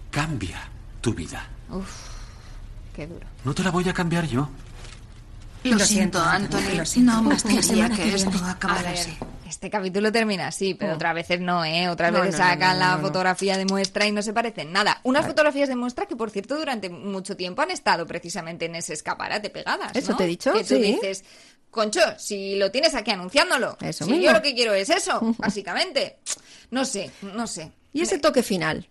[0.10, 0.62] cambia
[1.01, 1.45] tu vida.
[1.70, 1.89] Uf,
[2.95, 3.28] qué duro.
[3.43, 4.49] No te la voy a cambiar yo.
[5.72, 6.76] Lo, siento, Anthony.
[6.78, 7.11] Lo siento.
[7.11, 9.13] No me gustaría que, que esto acabara así.
[9.47, 11.88] Este capítulo termina así, pero otras veces no, ¿eh?
[11.89, 14.99] Otras No, veces no, no, sacan la fotografía de muestra y no se parecen nada.
[15.03, 18.93] Unas fotografías de muestra que, por cierto, durante mucho tiempo han estado precisamente en ese
[18.93, 20.82] escaparate pegadas, Eso te he dicho, Que tú sí.
[20.82, 21.24] dices,
[21.72, 23.78] Concho, si lo tienes aquí anunciándolo.
[23.82, 24.26] Eso si mismo.
[24.26, 26.18] yo lo que quiero es eso, básicamente.
[26.72, 27.72] No sé, no sé.
[27.93, 28.88] ¿Y ese toque final?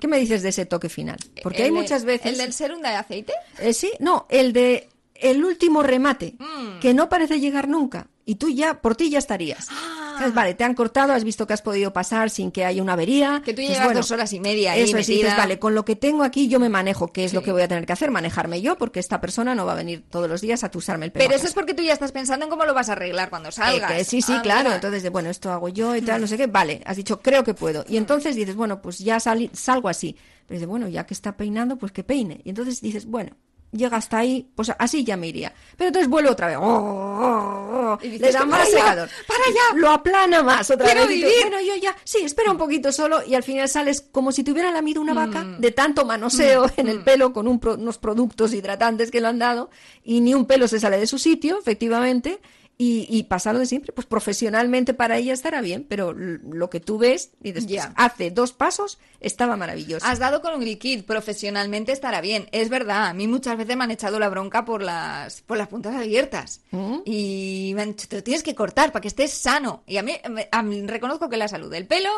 [0.00, 1.18] ¿Qué me dices de ese toque final?
[1.42, 2.32] Porque hay muchas veces...
[2.32, 3.32] ¿El del serum de aceite?
[3.58, 4.88] Eh, sí, no, el de
[5.20, 6.78] el último remate, Mm.
[6.80, 8.08] que no parece llegar nunca.
[8.26, 9.66] Y tú ya, por ti ya estarías.
[9.70, 9.96] Ah.
[10.18, 10.34] ¿Sabes?
[10.34, 13.40] Vale, te han cortado, has visto que has podido pasar sin que haya una avería.
[13.44, 15.84] Que tú llevas dos horas y media ahí Eso es, y dices, vale, con lo
[15.86, 18.10] que tengo aquí yo me manejo, ¿qué es lo que voy a tener que hacer?
[18.10, 21.12] Manejarme yo, porque esta persona no va a venir todos los días a tusarme el
[21.12, 21.24] pelo.
[21.24, 23.48] Pero eso es porque tú ya estás pensando en cómo lo vas a arreglar cuando
[23.48, 23.90] Eh, salgas.
[23.92, 24.64] que sí, sí, Ah, claro.
[24.64, 24.74] mira.
[24.74, 26.46] Entonces, de, bueno, esto hago yo y tal, no sé qué.
[26.46, 27.84] Vale, has dicho, creo que puedo.
[27.88, 30.16] Y entonces dices, bueno, pues ya salgo así.
[30.46, 32.42] Pero dices, bueno, ya que está peinando, pues que peine.
[32.44, 33.36] Y entonces dices, bueno,
[33.72, 35.52] llega hasta ahí, pues así ya me iría.
[35.76, 36.56] Pero entonces vuelve otra vez.
[36.58, 39.08] Oh, oh, oh, Y dices le da más secador.
[39.26, 39.76] para allá.
[39.80, 41.16] Lo aplana más otra Quiero vez.
[41.16, 41.42] y tú, vivir.
[41.48, 44.52] bueno, yo ya, sí, espera un poquito solo y al final sales como si te
[44.52, 45.60] hubiera lamido una vaca Mm.
[45.60, 49.38] de tanto manoseo en el pelo con un pro- unos productos hidratantes que lo han
[49.38, 49.70] dado
[50.02, 52.40] y ni un pelo se sale de su sitio, efectivamente.
[52.82, 56.80] Y, y pasa lo de siempre, pues profesionalmente para ella estará bien, pero lo que
[56.80, 60.06] tú ves y después hace dos pasos estaba maravilloso.
[60.06, 62.48] Has dado con un liquid, profesionalmente estará bien.
[62.52, 65.68] Es verdad, a mí muchas veces me han echado la bronca por las, por las
[65.68, 66.62] puntas abiertas.
[66.70, 67.00] ¿Mm?
[67.04, 69.82] Y me han dicho, te lo tienes que cortar para que estés sano.
[69.86, 70.14] Y a mí,
[70.50, 72.08] a mí reconozco que la salud del pelo,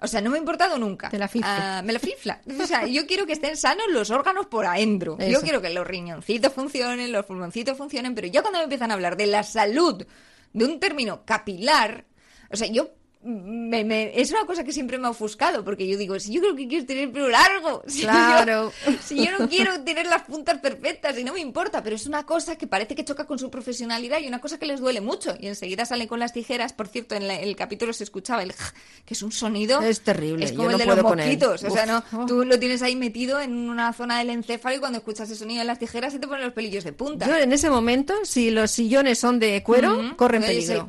[0.00, 1.08] o sea, no me ha importado nunca.
[1.08, 1.78] Te la fifla.
[1.78, 2.40] Ah, me la fifla.
[2.60, 5.18] O sea, yo quiero que estén sanos los órganos por adentro.
[5.18, 8.94] Yo quiero que los riñoncitos funcionen, los pulmoncitos funcionen, pero ya cuando me empiezan a
[8.94, 10.06] hablar de la salud
[10.52, 12.04] de un término capilar,
[12.50, 12.90] o sea, yo
[13.22, 16.40] me- me- es una cosa que siempre me ha ofuscado, porque yo digo, si yo
[16.40, 18.72] creo que quiero tener el pelo largo, si Claro.
[18.86, 22.06] yo, si yo no quiero tener las puntas perfectas y no me importa, pero es
[22.06, 25.00] una cosa que parece que choca con su profesionalidad y una cosa que les duele
[25.00, 25.34] mucho.
[25.40, 28.52] Y enseguida salen con las tijeras, por cierto, en la- el capítulo se escuchaba el
[29.04, 29.80] que es un sonido.
[29.82, 31.64] Es terrible, Es yo como no el de los mosquitos.
[31.64, 34.98] O sea, no, tú lo tienes ahí metido en una zona del encéfalo y cuando
[34.98, 37.26] escuchas ese sonido de las tijeras se te ponen los pelillos de punta.
[37.26, 40.16] Yo en ese momento, si los sillones son de cuero, Ujú.
[40.16, 40.88] corren peligro.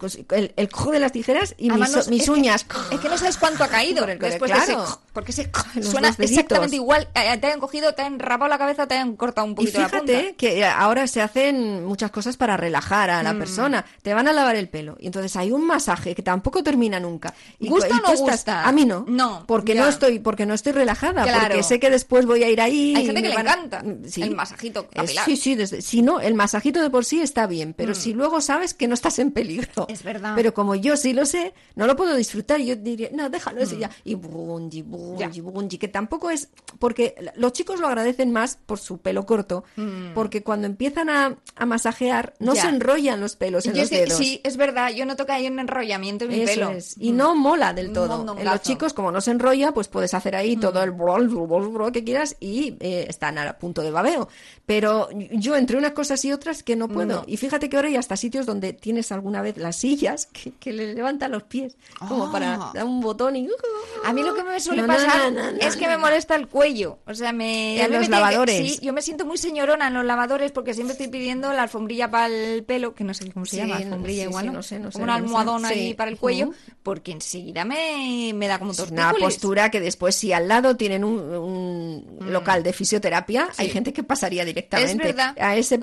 [0.00, 2.66] Pues el, el cojo de las tijeras y Además, mis, no- mis es que- uñas.
[2.92, 4.66] Es que no sabes cuánto ha caído el- después claro.
[4.66, 4.92] de ese...
[5.12, 5.50] Porque ese
[5.82, 7.08] suena exactamente igual.
[7.14, 9.80] Eh, Te han cogido, te han rapado la cabeza, te han cortado un Y poquito
[9.80, 10.06] la punta.
[10.06, 13.38] fíjate que ahora se hacen muchas cosas para relajar a la Mm.
[13.38, 13.84] persona.
[14.02, 14.96] Te van a lavar el pelo.
[15.00, 17.34] Y entonces hay un masaje que tampoco termina nunca.
[17.58, 18.64] Y, ¿Gusta y o no estás- gusta?
[18.68, 19.04] A mí no.
[19.08, 19.82] No, Porque ya.
[19.82, 21.24] no estoy, porque no estoy relajada.
[21.24, 21.40] Claro.
[21.48, 22.94] Porque sé que después voy a ir ahí.
[22.96, 24.22] Hay gente que le a- encanta Mm, sí.
[24.22, 25.24] el masajito capilar.
[25.24, 27.96] sí, sí, desde, si no, el masajito de por sí está bien, pero Mm.
[27.96, 29.86] si luego sabes que no estás en peligro.
[29.88, 30.34] Es verdad.
[30.36, 32.60] Pero como yo sí lo sé, no lo puedo disfrutar.
[32.60, 33.62] Yo diría, no, déjalo Mm.
[33.64, 33.90] así ya.
[34.04, 36.48] Y burunji, burunji, burunji, que tampoco es.
[36.78, 40.14] Porque los chicos lo agradecen más por su pelo corto, Mm.
[40.14, 42.62] porque cuando empiezan a, a masajear, no Ya.
[42.62, 44.18] se enrollan los pelos en Yo los dedos.
[44.18, 44.90] sí, es verdad.
[44.92, 46.70] Yo noto que hay un enrollamiento en mi Eso pelo.
[46.70, 46.96] es.
[46.98, 47.16] Y Mm.
[47.16, 48.36] no mola del todo.
[48.38, 51.68] En los chicos, como no se enrolla, pues puedes hacer ahí todo el brol, brol,
[51.68, 54.28] brol que quieras y eh, están a punto de babeo.
[54.66, 57.06] Pero yo entre unas cosas y otras que no puedo.
[57.20, 57.24] No.
[57.26, 60.72] Y fíjate que ahora hay hasta sitios donde tienes alguna vez las sillas que, que
[60.72, 62.32] le levantan los pies como Ah.
[62.32, 63.48] para dar un botón y...
[64.04, 66.34] A mí lo que me suele No, pasar no, no, no, es que me molesta
[66.36, 66.98] el cuello.
[67.06, 67.76] O sea, me.
[67.82, 68.56] En me los tiene lavadores.
[68.56, 72.10] sí, yo me siento muy señorona en los lavadores porque siempre estoy pidiendo la alfombrilla
[72.10, 74.62] para el pelo, que no sé cómo se Sí, llama, alfombrilla sí, igual, sí, ¿no?
[74.62, 75.04] sé, no sé, Como
[75.54, 75.74] una Sí.
[75.74, 76.50] ahí para el cuello,
[76.82, 79.24] porque enseguida me, me da como Es una tortícolis.
[79.24, 84.02] postura que después si al lado tienen un, un local de fisioterapia, hay gente que
[84.02, 84.94] pasaría directamente.
[84.94, 85.00] Mm.
[85.00, 85.36] Es verdad.
[85.40, 85.78] A ese,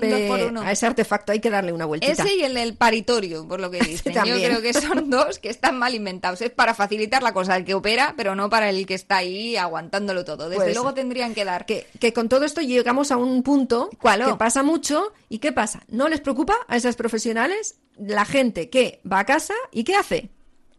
[0.62, 2.12] a ese artefacto hay que darle una vueltita.
[2.12, 4.14] Ese y el del paritorio, por lo que dicen.
[4.14, 6.40] Yo creo que son dos que están mal inventados.
[6.42, 9.56] Es para facilitar la cosa al que opera, pero no para el que está ahí
[9.56, 10.48] aguantándolo todo.
[10.48, 11.66] Desde Pues, luego tendrían que dar.
[11.66, 15.82] que, que con todo esto llegamos a un punto que pasa mucho y ¿qué pasa?
[15.88, 20.30] ¿No les preocupa a esas profesionales la gente que va a casa y qué hace?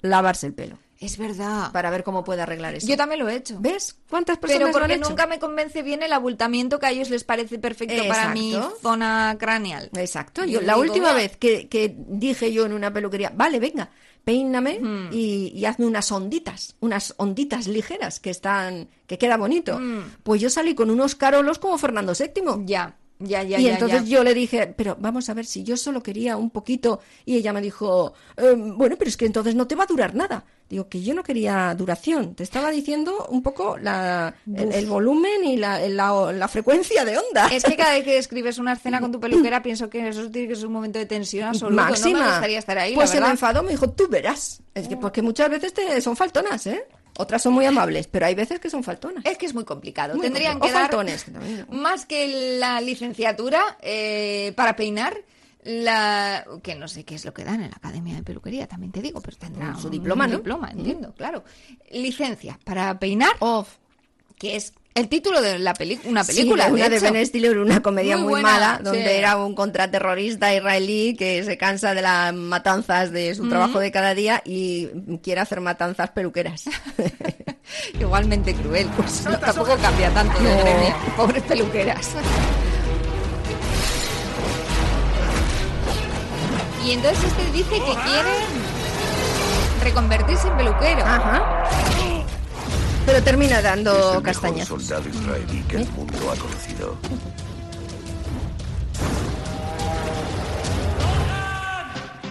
[0.02, 0.78] Lavarse el pelo.
[1.00, 1.72] Es verdad.
[1.72, 2.88] Para ver cómo puede arreglar eso.
[2.88, 3.58] Yo también lo he hecho.
[3.60, 3.96] ¿Ves?
[4.10, 5.10] ¿Cuántas personas Pero lo han porque hecho?
[5.10, 9.36] nunca me convence bien el abultamiento que a ellos les parece perfecto para mi zona
[9.40, 9.92] craneal.
[9.96, 10.44] Exacto.
[10.46, 13.92] Yo, la digo, última vez que, que dije yo en una peluquería, vale, venga,
[14.28, 15.08] peíname Hmm.
[15.14, 19.80] y, y hazme unas onditas, unas onditas ligeras que están, que queda bonito.
[20.24, 22.66] Pues yo salí con unos carolos como Fernando VII.
[22.66, 23.60] Ya, ya, ya.
[23.60, 24.08] y ya, entonces ya.
[24.18, 27.52] yo le dije, pero vamos a ver, si yo solo quería un poquito, y ella
[27.54, 30.46] me dijo, "Eh, bueno, pero es que entonces no te va a durar nada.
[30.70, 35.46] Digo, que yo no quería duración, te estaba diciendo un poco la, el, el volumen
[35.46, 37.48] y la, la- la frecuencia de onda.
[37.48, 40.50] Es que cada vez que escribes una escena con tu peluquera pienso que eso tiene
[40.50, 41.76] que ser un momento de tensión absoluto.
[41.82, 42.20] Máxima.
[42.20, 44.62] No me gustaría estar ahí, Pues la se me enfadó, me dijo, tú verás.
[44.76, 46.84] Es que porque muchas veces te, son faltonas, ¿eh?
[47.18, 49.26] Otras son muy amables, pero hay veces que son faltonas.
[49.26, 50.14] Es que es muy complicado.
[50.16, 50.90] Muy Tendrían complicado.
[50.92, 55.18] que O dar faltones, más que la licenciatura eh, para peinar.
[55.64, 58.94] La que no sé qué es lo que dan en la academia de peluquería, también
[58.94, 60.38] te digo, pero tendrá Su un diploma, ¿no?
[60.38, 61.44] diploma, entiendo, claro.
[61.92, 63.76] Licencia para peinar, Off.
[64.38, 66.66] que es el título de la peli una película.
[66.66, 67.00] Sí, una de.
[67.00, 69.10] Ben Stiller, una comedia Muy muy, buena, mala, donde sí.
[69.10, 73.50] era un contraterrorista israelí que se cansa de las matanzas de su Ujú.
[73.50, 74.88] trabajo de cada día y
[75.22, 76.66] quiere hacer matanzas peluqueras.
[78.00, 80.62] Igualmente cruel, pues no, tampoco cambia tanto de No.
[80.62, 80.96] gremio.
[81.16, 82.10] Pobres peluqueras.
[86.86, 88.32] Y entonces este dice que quiere
[89.84, 91.02] reconvertirse en peluquero.
[91.06, 91.68] Ajá.
[93.08, 94.68] Pero termina Es dando el mejor castañas.
[94.68, 96.98] soldado israelí que el mundo ha conocido.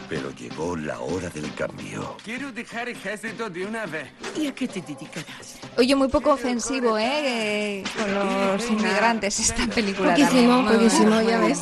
[0.09, 2.17] Pero llegó la hora del cambio.
[2.25, 4.07] Quiero dejar ejército de una vez.
[4.37, 5.57] ¿Y a qué te dedicarás?
[5.77, 7.81] Oye, muy poco ofensivo, ¿eh?
[7.81, 10.11] Eh, Con los inmigrantes esta película.
[10.15, 10.75] Poquísimo, también.
[10.91, 11.59] Poquísimo, ya ves.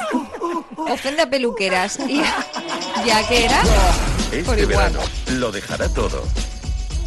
[0.76, 2.20] Ofende a peluqueras y
[3.06, 3.62] ya que era.
[3.62, 4.66] Por Este igual.
[4.92, 5.00] verano
[5.38, 6.22] lo dejará todo.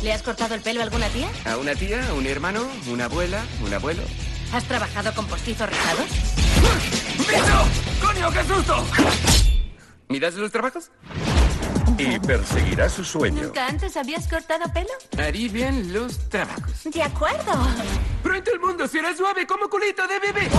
[0.01, 1.27] ¿Le has cortado el pelo a alguna tía?
[1.45, 4.03] ¿A una tía, un hermano, una abuela, un abuelo?
[4.53, 6.05] ¿Has trabajado con postizos rizados?
[7.17, 8.05] ¡Bicho!
[8.05, 8.85] ¡Coño, qué susto!
[10.07, 10.91] ¿Miras los trabajos?
[11.97, 13.43] Y perseguirá su sueño.
[13.43, 14.89] ¿Nunca antes habías cortado pelo?
[15.17, 16.83] Haré bien los trabajos.
[16.85, 17.53] De acuerdo.
[18.21, 20.49] Pronto el mundo será suave como culito de bebé.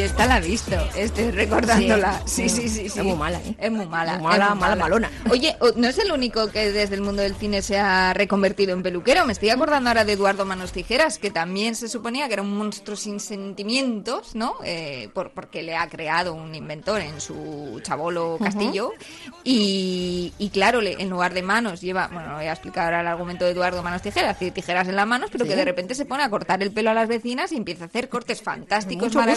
[0.00, 2.22] Yo esta la he visto, estoy recordándola.
[2.24, 2.98] Sí, sí, sí, sí.
[3.00, 3.54] Es muy mala, ¿eh?
[3.58, 4.14] Es muy mala.
[4.14, 5.10] Muy mala, es muy mala, malona.
[5.30, 8.82] Oye, no es el único que desde el mundo del cine se ha reconvertido en
[8.82, 9.26] peluquero.
[9.26, 12.56] Me estoy acordando ahora de Eduardo Manos Tijeras, que también se suponía que era un
[12.56, 14.54] monstruo sin sentimientos, ¿no?
[14.64, 18.92] Eh, por, porque le ha creado un inventor en su chabolo castillo.
[19.44, 23.06] y, y claro, le- en lugar de manos lleva, bueno, voy a explicar ahora el
[23.06, 25.50] argumento de Eduardo Manos Tijeras, tiene tijeras en las manos, pero Sí.
[25.50, 27.86] que de repente se pone a cortar el pelo a las vecinas y empieza a
[27.88, 29.28] hacer cortes fantásticos, Mucho gusto.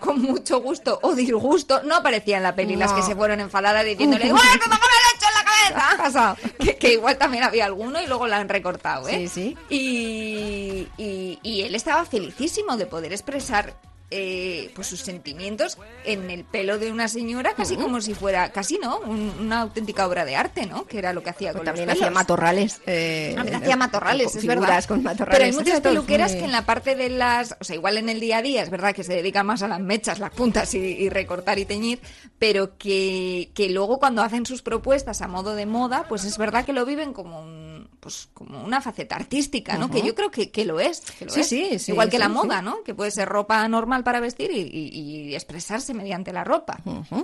[0.00, 1.82] Con mucho gusto o disgusto.
[1.82, 5.76] No aparecía en la peli las que se fueron enfadadas diciéndole, ¡Igual que me en
[5.76, 6.36] la cabeza!
[6.58, 9.28] Que, que igual también había alguno y luego la han recortado, ¿eh?
[9.28, 9.58] Sí, sí.
[9.68, 13.74] Y, y, y él estaba felicísimo de poder expresar
[14.16, 18.78] eh, pues sus sentimientos en el pelo de una señora, casi como si fuera, casi
[18.78, 20.86] no, Un- una auténtica obra de arte, ¿no?
[20.86, 22.80] Que era lo que hacía con Pues también los hacía matorrales.
[22.86, 24.84] eh, También eh, hacía matorrales, con es verdad.
[24.84, 25.36] con matorrales.
[25.38, 28.08] Pero hay muchas peluqueras muy- que en la parte de las, o sea, igual en
[28.08, 30.72] el día a día es verdad que se dedican más a las mechas, las puntas
[30.74, 32.00] y, y recortar y teñir,
[32.38, 36.64] pero que, que luego cuando hacen sus propuestas a modo de moda, pues es verdad
[36.64, 37.63] que lo viven como un,
[38.04, 39.90] pues como una faceta artística, ¿no?
[39.90, 41.00] Que yo creo que, que lo es.
[41.00, 41.48] que lo Sí, es.
[41.48, 42.82] sí, sí, Igual que la moda, ¿no?
[42.84, 46.82] Que puede ser ropa normal para vestir y, y- y expresarse mediante la ropa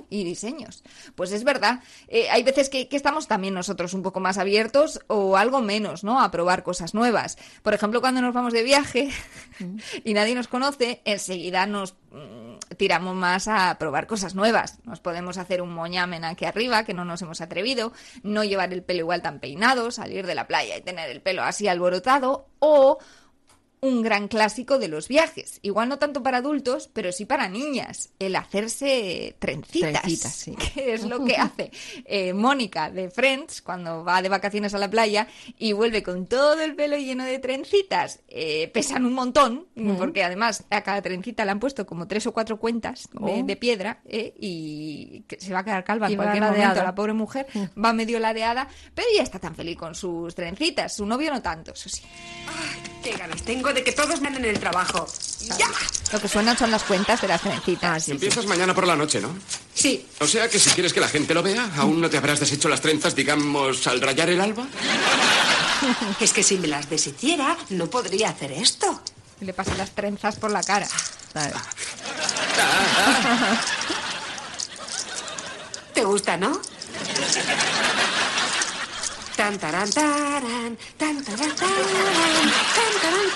[0.09, 0.83] y diseños.
[1.15, 1.81] Pues es verdad.
[2.09, 6.03] Eh, hay veces que, que estamos también nosotros un poco más abiertos o algo menos,
[6.03, 6.19] ¿no?
[6.23, 7.37] A probar cosas nuevas.
[7.63, 9.11] Por ejemplo, cuando nos vamos de viaje
[10.05, 12.40] y nadie nos conoce, enseguida nos mm,
[12.77, 14.79] tiramos más a probar cosas nuevas.
[14.85, 17.93] Nos podemos hacer un moñamen aquí arriba, que no nos hemos atrevido,
[18.23, 21.43] no llevar el pelo igual tan peinado, salir de la playa y tener el pelo
[21.43, 22.99] así alborotado, o
[23.83, 25.59] un gran clásico de los viajes.
[25.63, 28.11] Igual no tanto para adultos, pero sí para niñas.
[28.19, 30.03] El hacerse trencitas.
[30.03, 30.55] Trencitas, sí.
[30.75, 31.71] Que es lo que hace
[32.05, 35.29] eh, Mónica de Friends cuando va de vacaciones a la playa
[35.59, 38.21] y vuelve con todo el pelo lleno de trencitas.
[38.29, 39.67] Eh, pesan un montón,
[39.99, 43.43] porque además a cada trencita le han puesto como tres o cuatro cuentas de, Oh.
[43.45, 46.59] de piedra eh, y que se va a quedar calva en Y cualquier momento.
[46.63, 46.85] ladeada.
[46.85, 47.47] La pobre mujer
[47.83, 50.95] va medio ladeada, pero ya está tan feliz con sus trencitas.
[50.97, 52.03] Su novio no tanto, eso sí.
[53.03, 55.07] Qué ganas tengo de que todos me anden en el trabajo.
[55.41, 55.69] ¡Ya!
[56.13, 58.09] Lo que suenan son las cuentas de las trencitas.
[58.09, 59.35] Empiezas mañana por la noche, ¿no?
[59.75, 60.07] Sí.
[60.21, 62.69] O sea que si quieres que la gente lo vea, aún no te habrás deshecho
[62.69, 64.67] las trenzas, digamos, al rayar el alba.
[66.21, 69.01] Es que si me las deshiciera, no podría hacer esto.
[69.41, 70.87] Le pasan las trenzas por la cara.
[75.95, 76.61] ¿Te gusta, no?
[79.41, 81.57] Tan, taran, taran, tan, taran, taran,
[82.77, 83.29] tan, taran.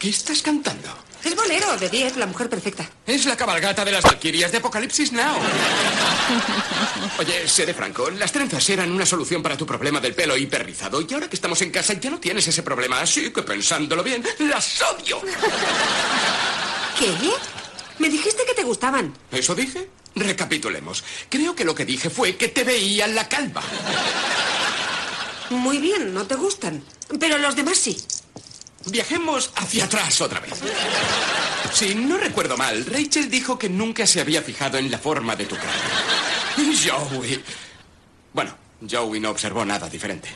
[0.00, 0.88] ¿Qué estás cantando?
[1.22, 2.84] Es bolero de 10, la mujer perfecta.
[3.06, 5.36] Es la cabalgata de las Valquirias de Apocalipsis Now.
[7.20, 11.14] Oye, seré franco, las trenzas eran una solución para tu problema del pelo hiperrizado y
[11.14, 14.82] ahora que estamos en casa ya no tienes ese problema, así que pensándolo bien, las
[14.82, 15.20] odio.
[16.98, 17.12] ¿Qué?
[18.00, 19.14] Me dijiste que te gustaban.
[19.30, 19.88] ¿Eso dije?
[20.14, 21.02] Recapitulemos.
[21.28, 23.62] Creo que lo que dije fue que te veía la calva.
[25.50, 26.82] Muy bien, no te gustan.
[27.18, 27.96] Pero los demás sí.
[28.86, 30.52] Viajemos hacia atrás otra vez.
[31.72, 35.46] Si no recuerdo mal, Rachel dijo que nunca se había fijado en la forma de
[35.46, 35.72] tu cara.
[36.56, 37.42] Joey.
[38.32, 38.56] Bueno,
[38.88, 40.28] Joey no observó nada diferente.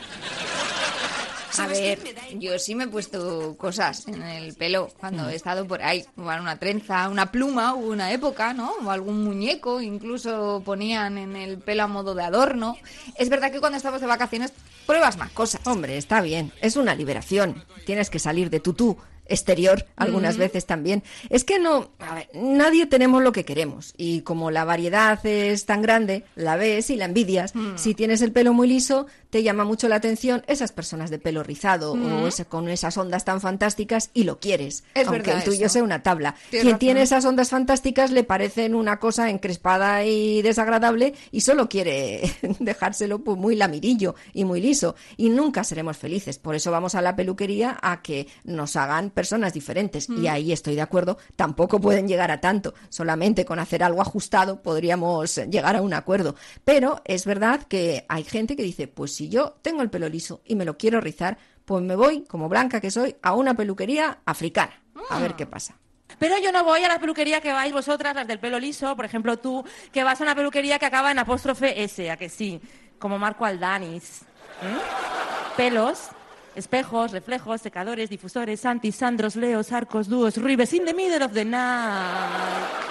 [1.57, 1.99] A ver,
[2.37, 6.05] yo sí me he puesto cosas en el pelo cuando he estado por ahí.
[6.15, 8.73] Una trenza, una pluma, hubo una época, ¿no?
[8.83, 12.77] O algún muñeco, incluso ponían en el pelo a modo de adorno.
[13.15, 14.53] Es verdad que cuando estamos de vacaciones
[14.85, 15.61] pruebas más cosas.
[15.65, 16.51] Hombre, está bien.
[16.61, 17.63] Es una liberación.
[17.85, 18.97] Tienes que salir de tu tú
[19.29, 21.03] exterior algunas veces también.
[21.29, 25.65] Es que no, a ver, nadie tenemos lo que queremos y como la variedad es
[25.65, 27.53] tan grande, la ves y la envidias.
[27.75, 31.43] Si tienes el pelo muy liso, te llama mucho la atención esas personas de pelo
[31.43, 32.23] rizado Mm.
[32.23, 35.73] o ese- con esas ondas tan fantásticas y lo quieres, Es aunque el tuyo eso.
[35.73, 36.33] sea una tabla.
[36.49, 36.79] Tienes Quien razón.
[36.79, 42.21] tiene esas ondas fantásticas le parecen una cosa encrespada y desagradable y solo quiere
[42.59, 46.37] dejárselo pues, muy lamirillo y muy liso y nunca seremos felices.
[46.39, 50.23] Por eso vamos a la peluquería a que nos hagan personas diferentes Mm.
[50.23, 54.61] y ahí estoy de acuerdo, tampoco pueden llegar a tanto, solamente con hacer algo ajustado
[54.61, 56.35] podríamos llegar a un acuerdo.
[56.65, 60.39] Pero es verdad que hay gente que dice, pues si yo tengo el pelo liso
[60.45, 64.19] y me lo quiero rizar, pues me voy, como blanca que soy, a una peluquería
[64.23, 64.81] africana.
[65.09, 65.75] A ver qué pasa.
[66.17, 69.03] Pero yo no voy a la peluquería que vais vosotras, las del pelo liso, por
[69.03, 72.61] ejemplo tú, que vas a una peluquería que acaba en apóstrofe S, a que sí,
[72.97, 74.21] como Marco Aldanis.
[74.61, 75.57] ¿Mm?
[75.57, 76.07] Pelos,
[76.55, 81.43] espejos, reflejos, secadores, difusores, antis, sandros, leos, arcos, dúos, ribes, in the middle of the
[81.43, 81.59] night.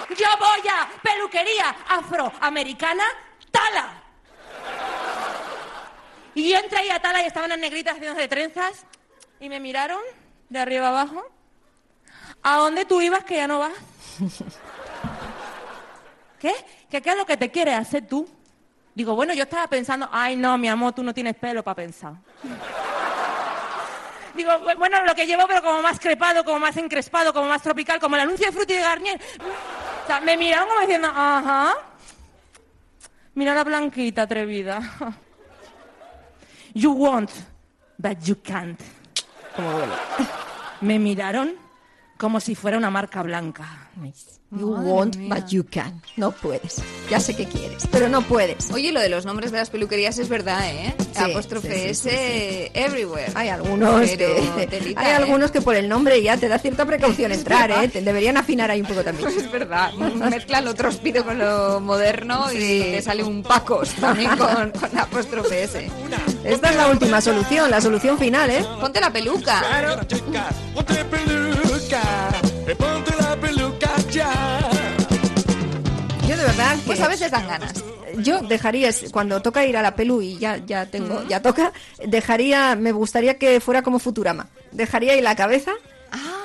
[0.09, 3.03] Yo voy a peluquería afroamericana
[3.49, 4.03] Tala.
[6.39, 8.85] Y yo entré ahí a Tala y estaban las negritas haciéndose trenzas
[9.41, 9.99] y me miraron
[10.47, 11.21] de arriba abajo.
[12.41, 13.73] ¿A dónde tú ibas que ya no vas?
[16.39, 16.53] ¿Qué?
[16.89, 18.27] ¿Que qué es lo que te quieres hacer tú?
[18.95, 22.13] Digo, bueno, yo estaba pensando, ay no, mi amor, tú no tienes pelo para pensar.
[24.35, 27.61] Digo, bu- bueno, lo que llevo, pero como más crepado, como más encrespado, como más
[27.61, 29.19] tropical, como el anuncio de Frutti de Garnier.
[30.03, 31.73] O sea, me miraron como diciendo, ajá.
[33.33, 34.79] Mira la blanquita atrevida.
[36.79, 37.29] You want,
[37.97, 38.79] but you can't.
[39.55, 39.93] Como duele.
[40.81, 41.55] Me miraron
[42.17, 43.89] como si fuera una marca blanca.
[44.51, 45.35] You Madre want, mía.
[45.35, 46.01] but you can.
[46.15, 46.81] No puedes.
[47.09, 48.71] Ya sé que quieres, pero no puedes.
[48.71, 50.95] Oye, lo de los nombres de las peluquerías es verdad, ¿eh?
[51.13, 53.31] Sí, Apóstrofe sí, sí, S sí, everywhere.
[53.35, 55.15] Hay algunos Pero que telita, hay ¿eh?
[55.15, 57.69] algunos que por el nombre ya te da cierta precaución entrar.
[57.71, 57.89] ¿eh?
[57.89, 59.27] Te deberían afinar ahí un poco también.
[59.29, 64.71] Es verdad, mezcla lo trospido con lo moderno y te sale un Pacos también con,
[64.71, 65.89] con apóstrofe S.
[66.43, 68.65] Esta es la última solución, la solución final, ¿eh?
[68.79, 69.61] Ponte la peluca.
[70.73, 72.01] Ponte peluca,
[72.67, 74.59] eh, ponte la peluca ya.
[76.27, 77.73] Yo de verdad que Pues a veces dan ganas.
[78.19, 81.73] yo dejaría cuando toca ir a la pelu y ya ya tengo, ya toca,
[82.05, 84.47] dejaría me gustaría que fuera como Futurama.
[84.71, 85.71] Dejaría ahí la cabeza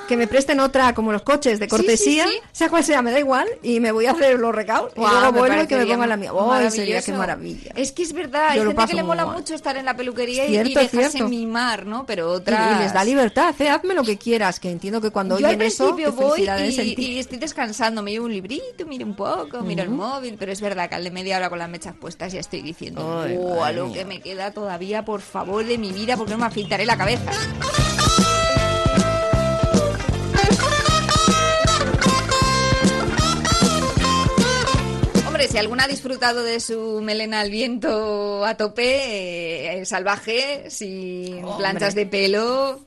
[0.07, 1.65] que me presten otra como los coches de.
[1.65, 2.33] Sí, sí, cortesía, sí.
[2.51, 5.13] sea cual sea, me da igual y me voy a hacer los recaos y Guau,
[5.13, 6.33] luego vuelvo y que me pongan la mía.
[6.33, 7.71] Oh, sería qué maravilla.
[7.75, 9.35] Es que es verdad, hay Yo lo gente que le mola mal.
[9.37, 11.29] mucho estar en la peluquería y- Cierto, y dejarse cierto.
[11.29, 12.05] mimar, ¿no?
[12.05, 12.79] Pero Y- otras...
[12.79, 13.69] Y, les da libertad, ¿eh?
[13.69, 16.41] hazme lo que quieras, que entiendo que cuando Yo al oyen eso, principio qué voy
[16.69, 20.51] y, y estoy descansando, me llevo un librito, miro un poco, miro el móvil, pero
[20.51, 23.01] es verdad que al de media hora con las mechas puestas ya estoy diciendo,
[23.39, 23.93] "Oh, a lo mía".
[23.99, 27.31] que me queda todavía, por favor, de mi vida, porque no me afeitaré la cabeza.
[35.35, 41.43] Hombre, si alguna ha disfrutado de su melena al viento a tope, eh, salvaje, sin
[41.43, 41.57] Hombre.
[41.57, 42.85] planchas de pelo,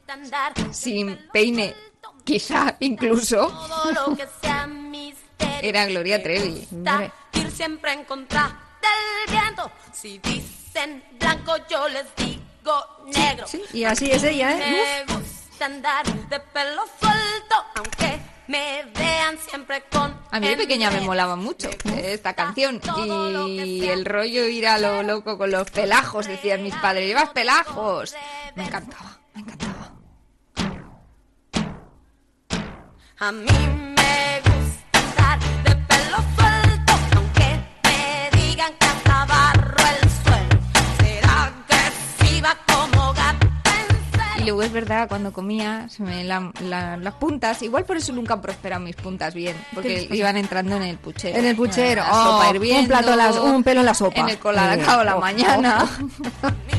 [0.71, 1.75] sin peine,
[2.25, 3.53] quizá incluso,
[5.61, 6.67] era Gloria Trevi.
[7.35, 9.71] Ir siempre en contra del viento.
[9.93, 12.83] Si dicen blanco, yo les digo
[13.15, 13.45] negro.
[13.75, 15.05] Y así es ella, ¿eh?
[15.07, 20.18] Me gusta andar de pelo suelto, aunque me vean siempre con.
[20.31, 22.81] A mí de pequeña me molaba mucho esta canción
[23.47, 28.15] y el rollo ir a lo loco con los pelajos, decían mis padres, llevas pelajos.
[28.55, 29.19] Me encantaba.
[33.21, 33.98] A mí
[44.49, 48.35] luego es verdad, cuando comía, se me la- la- las puntas, igual por eso nunca
[48.35, 51.39] han prosperado mis puntas bien, ¿Qué les porque iban entrando en el puchero.
[51.39, 54.21] En el puchero, La oh, sopa hirviendo, un plato, las- un pelo en la sopa.
[54.21, 55.85] En el colacao la Oh, mañana.
[56.43, 56.49] oh,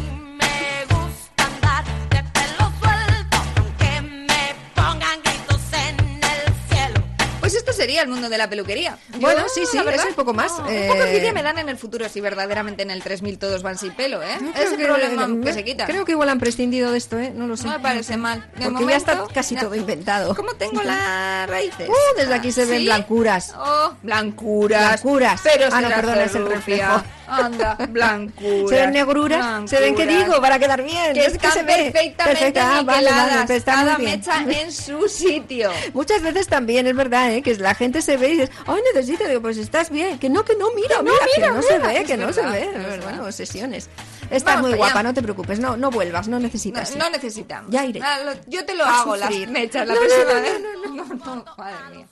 [7.80, 7.88] que el.
[7.88, 8.98] Pues sería el mundo de la peluquería.
[9.20, 10.58] Bueno, sí, sí, verdad, eso y poco más.
[10.60, 13.38] no, Eh, Un poco envidia me dan en el futuro si verdaderamente en el 3000
[13.40, 14.28] todos van sin pelo, ¿eh?
[14.38, 15.86] Creo Ese que- problema eh, que se quita.
[15.86, 17.32] Creo que igual han prescindido de esto, ¿eh?
[17.34, 17.66] No lo sé.
[17.66, 18.46] No me parece mal.
[18.58, 20.36] De Porque ya está momento, casi todo inventado.
[20.36, 21.88] ¿Cómo tengo las raíces?
[21.90, 22.86] Uh, desde aquí se ven ¿Sí?
[22.86, 23.54] blancuras.
[23.58, 25.02] Oh, blancuras.
[25.02, 25.42] Blancuras.
[25.44, 27.04] Pero Ah, no, perdona, es el reflejo.
[27.28, 28.70] Anda, blancuras.
[28.70, 29.70] Se ven negruras.
[29.70, 30.42] Se ven, ¿qué digo?
[30.42, 31.14] Para quedar bien.
[31.14, 31.92] Que es están se ve.
[31.92, 32.78] perfectamente Perfecta.
[32.80, 35.72] Ah, vale, vale, está muy cada mecha en su sitio.
[35.94, 37.42] Muchas veces también es verdad, ¿eh?
[37.44, 40.44] que la gente se ve y dices, ay, necesito, digo, pues estás bien, que no,
[40.46, 41.64] que no, mira, Que no, mira, mira, que no mira.
[41.64, 42.70] se ve, Es que no se ve.
[42.74, 43.90] Pues bueno, sesiones.
[44.30, 44.78] Estás Vamos muy allá.
[44.86, 46.96] guapa, no te preocupes, no, no vuelvas, no necesitas.
[46.96, 47.72] No, no necesitamos.
[47.72, 48.00] Ya iré.
[48.04, 49.42] Ah, lo- yo te lo A hago, sufrir.
[49.42, 50.62] las mechas, la No, no, próxima no, vez.
[50.62, 52.08] no, no, no, madre mía.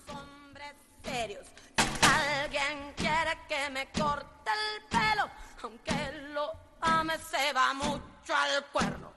[1.04, 1.46] serios.
[2.02, 5.30] Alguien quiere que me corte el pelo,
[5.64, 5.94] aunque
[6.34, 6.52] lo
[6.82, 9.14] a me se va mucho al cuerno.